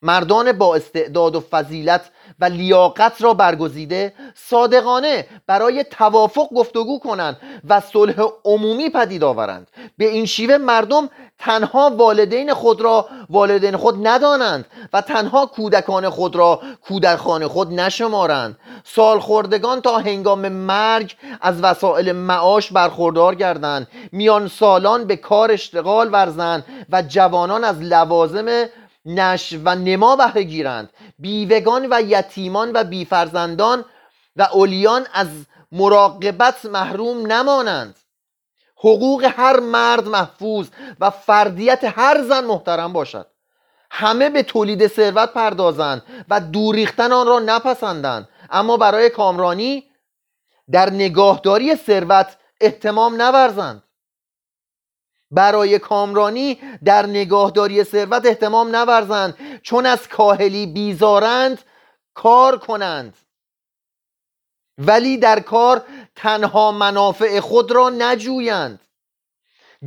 مردان 0.01 0.51
با 0.51 0.75
استعداد 0.75 1.35
و 1.35 1.39
فضیلت 1.39 2.11
و 2.39 2.45
لیاقت 2.45 3.21
را 3.21 3.33
برگزیده 3.33 4.13
صادقانه 4.35 5.27
برای 5.47 5.83
توافق 5.83 6.47
گفتگو 6.55 6.99
کنند 6.99 7.37
و 7.69 7.79
صلح 7.79 8.15
عمومی 8.45 8.89
پدید 8.89 9.23
آورند. 9.23 9.67
به 9.97 10.05
این 10.09 10.25
شیوه 10.25 10.57
مردم 10.57 11.09
تنها 11.39 11.89
والدین 11.89 12.53
خود 12.53 12.81
را 12.81 13.09
والدین 13.29 13.77
خود 13.77 14.07
ندانند 14.07 14.65
و 14.93 15.01
تنها 15.01 15.45
کودکان 15.45 16.09
خود 16.09 16.35
را 16.35 16.61
کودکان 16.87 17.47
خود 17.47 17.73
نشمارند. 17.73 18.57
سالخوردگان 18.83 19.81
تا 19.81 19.97
هنگام 19.97 20.49
مرگ 20.49 21.15
از 21.41 21.61
وسایل 21.61 22.11
معاش 22.11 22.71
برخوردار 22.71 23.35
گردند. 23.35 23.87
میان 24.11 24.47
سالان 24.47 25.05
به 25.05 25.15
کار 25.15 25.51
اشتغال 25.51 26.09
ورزند 26.13 26.65
و 26.89 27.01
جوانان 27.01 27.63
از 27.63 27.81
لوازم 27.81 28.65
نش 29.05 29.53
و 29.65 29.75
نما 29.75 30.15
بهره 30.15 30.43
گیرند. 30.43 30.89
بیوگان 31.19 31.87
و 31.91 32.01
یتیمان 32.01 32.71
و 32.73 32.83
بیفرزندان 32.83 33.85
و 34.35 34.47
اولیان 34.53 35.07
از 35.13 35.27
مراقبت 35.71 36.65
محروم 36.65 37.31
نمانند. 37.31 37.95
حقوق 38.77 39.23
هر 39.23 39.59
مرد 39.59 40.07
محفوظ 40.07 40.67
و 40.99 41.09
فردیت 41.09 41.79
هر 41.83 42.23
زن 42.23 42.45
محترم 42.45 42.93
باشد. 42.93 43.27
همه 43.91 44.29
به 44.29 44.43
تولید 44.43 44.87
ثروت 44.87 45.33
پردازند 45.33 46.03
و 46.29 46.39
دوریختن 46.39 47.11
آن 47.11 47.27
را 47.27 47.39
نپسندند. 47.39 48.29
اما 48.49 48.77
برای 48.77 49.09
کامرانی 49.09 49.83
در 50.71 50.89
نگاهداری 50.89 51.75
ثروت 51.75 52.37
احتمام 52.61 53.21
نورزند. 53.21 53.83
برای 55.31 55.79
کامرانی 55.79 56.59
در 56.83 57.05
نگاهداری 57.05 57.83
ثروت 57.83 58.25
احتمام 58.25 58.75
نورزند. 58.75 59.37
چون 59.63 59.85
از 59.85 60.07
کاهلی 60.07 60.65
بیزارند 60.67 61.61
کار 62.13 62.57
کنند. 62.57 63.17
ولی 64.77 65.17
در 65.17 65.39
کار 65.39 65.83
تنها 66.15 66.71
منافع 66.71 67.39
خود 67.39 67.71
را 67.71 67.89
نجویند. 67.89 68.79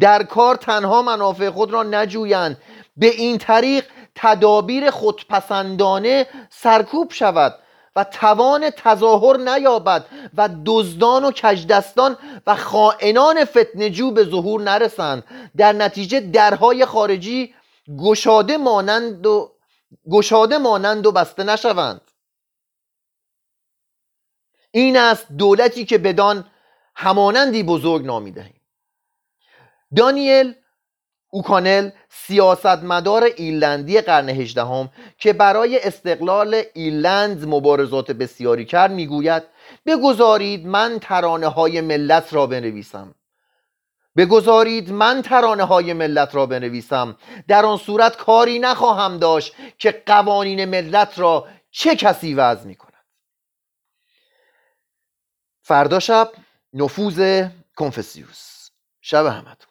در 0.01 0.23
کار 0.23 0.57
تنها 0.57 1.03
منافع 1.03 1.51
خود 1.51 1.71
را 1.71 1.83
نجویند. 1.83 2.63
به 2.97 3.07
این 3.07 3.39
طریق 3.39 3.85
تدابیر 4.15 4.91
خودپسندانه 4.91 6.27
سرکوب 6.51 7.13
شود. 7.13 7.59
و 7.99 8.05
توان 8.05 8.71
تظاهر 8.71 9.37
نیابد 9.37 10.07
و 10.37 10.49
دزدان 10.67 11.25
و 11.25 11.31
کجدستان 11.31 12.17
و 12.47 12.57
خائنان 12.57 13.45
فتنجو 13.45 14.11
به 14.11 14.25
ظهور 14.25 14.63
نرسند. 14.63 15.25
در 15.57 15.73
نتیجه 15.73 16.21
درهای 16.21 16.85
خارجی 16.85 17.55
گشاده 17.99 18.57
مانند 18.57 19.27
و 19.27 19.53
گشاده 20.11 20.59
مانند 20.59 21.07
و 21.07 21.13
بسته 21.13 21.45
نشوند. 21.45 22.01
این 24.71 24.97
است 24.97 25.27
دولتی 25.33 25.85
که 25.85 25.99
بدان 25.99 26.51
همانندی 26.97 27.63
بزرگ 27.63 28.07
نامیدهیم 28.07 28.61
دانیل 29.97 30.55
اوکانل 31.31 31.91
سیاستمدار 32.09 33.25
ایرلندی 33.25 34.01
قرن 34.01 34.29
هجدهم 34.29 34.91
که 35.19 35.33
برای 35.33 35.79
استقلال 35.79 36.63
ایرلند 36.75 37.49
مبارزات 37.49 38.11
بسیاری 38.11 38.65
کرد 38.65 38.91
می‌گوید 38.91 39.43
بگذارید 39.87 40.67
من 40.67 40.99
ترانه 40.99 41.47
های 41.47 41.81
ملت 41.81 42.35
را 42.35 42.47
بنویسم. 42.47 43.15
بگذارید 44.17 44.93
من 44.93 45.23
ترانه 45.23 45.65
های 45.65 45.93
ملت 45.93 46.35
را 46.35 46.47
بنویسم. 46.47 47.17
در 47.49 47.67
آن 47.67 47.77
صورت 47.77 48.17
کاری 48.17 48.59
نخواهم 48.59 49.19
داشت 49.19 49.55
که 49.79 50.03
قوانین 50.07 50.65
ملت 50.65 51.19
را 51.19 51.49
چه 51.71 51.97
کسی 51.97 52.35
وضع 52.35 52.67
می 52.67 52.75
کند 52.75 53.05
فردا 55.63 55.99
شب 55.99 56.33
نفوذ 56.73 57.47
کنفسیوس 57.77 58.71
شب 59.01 59.27
همتون. 59.27 59.68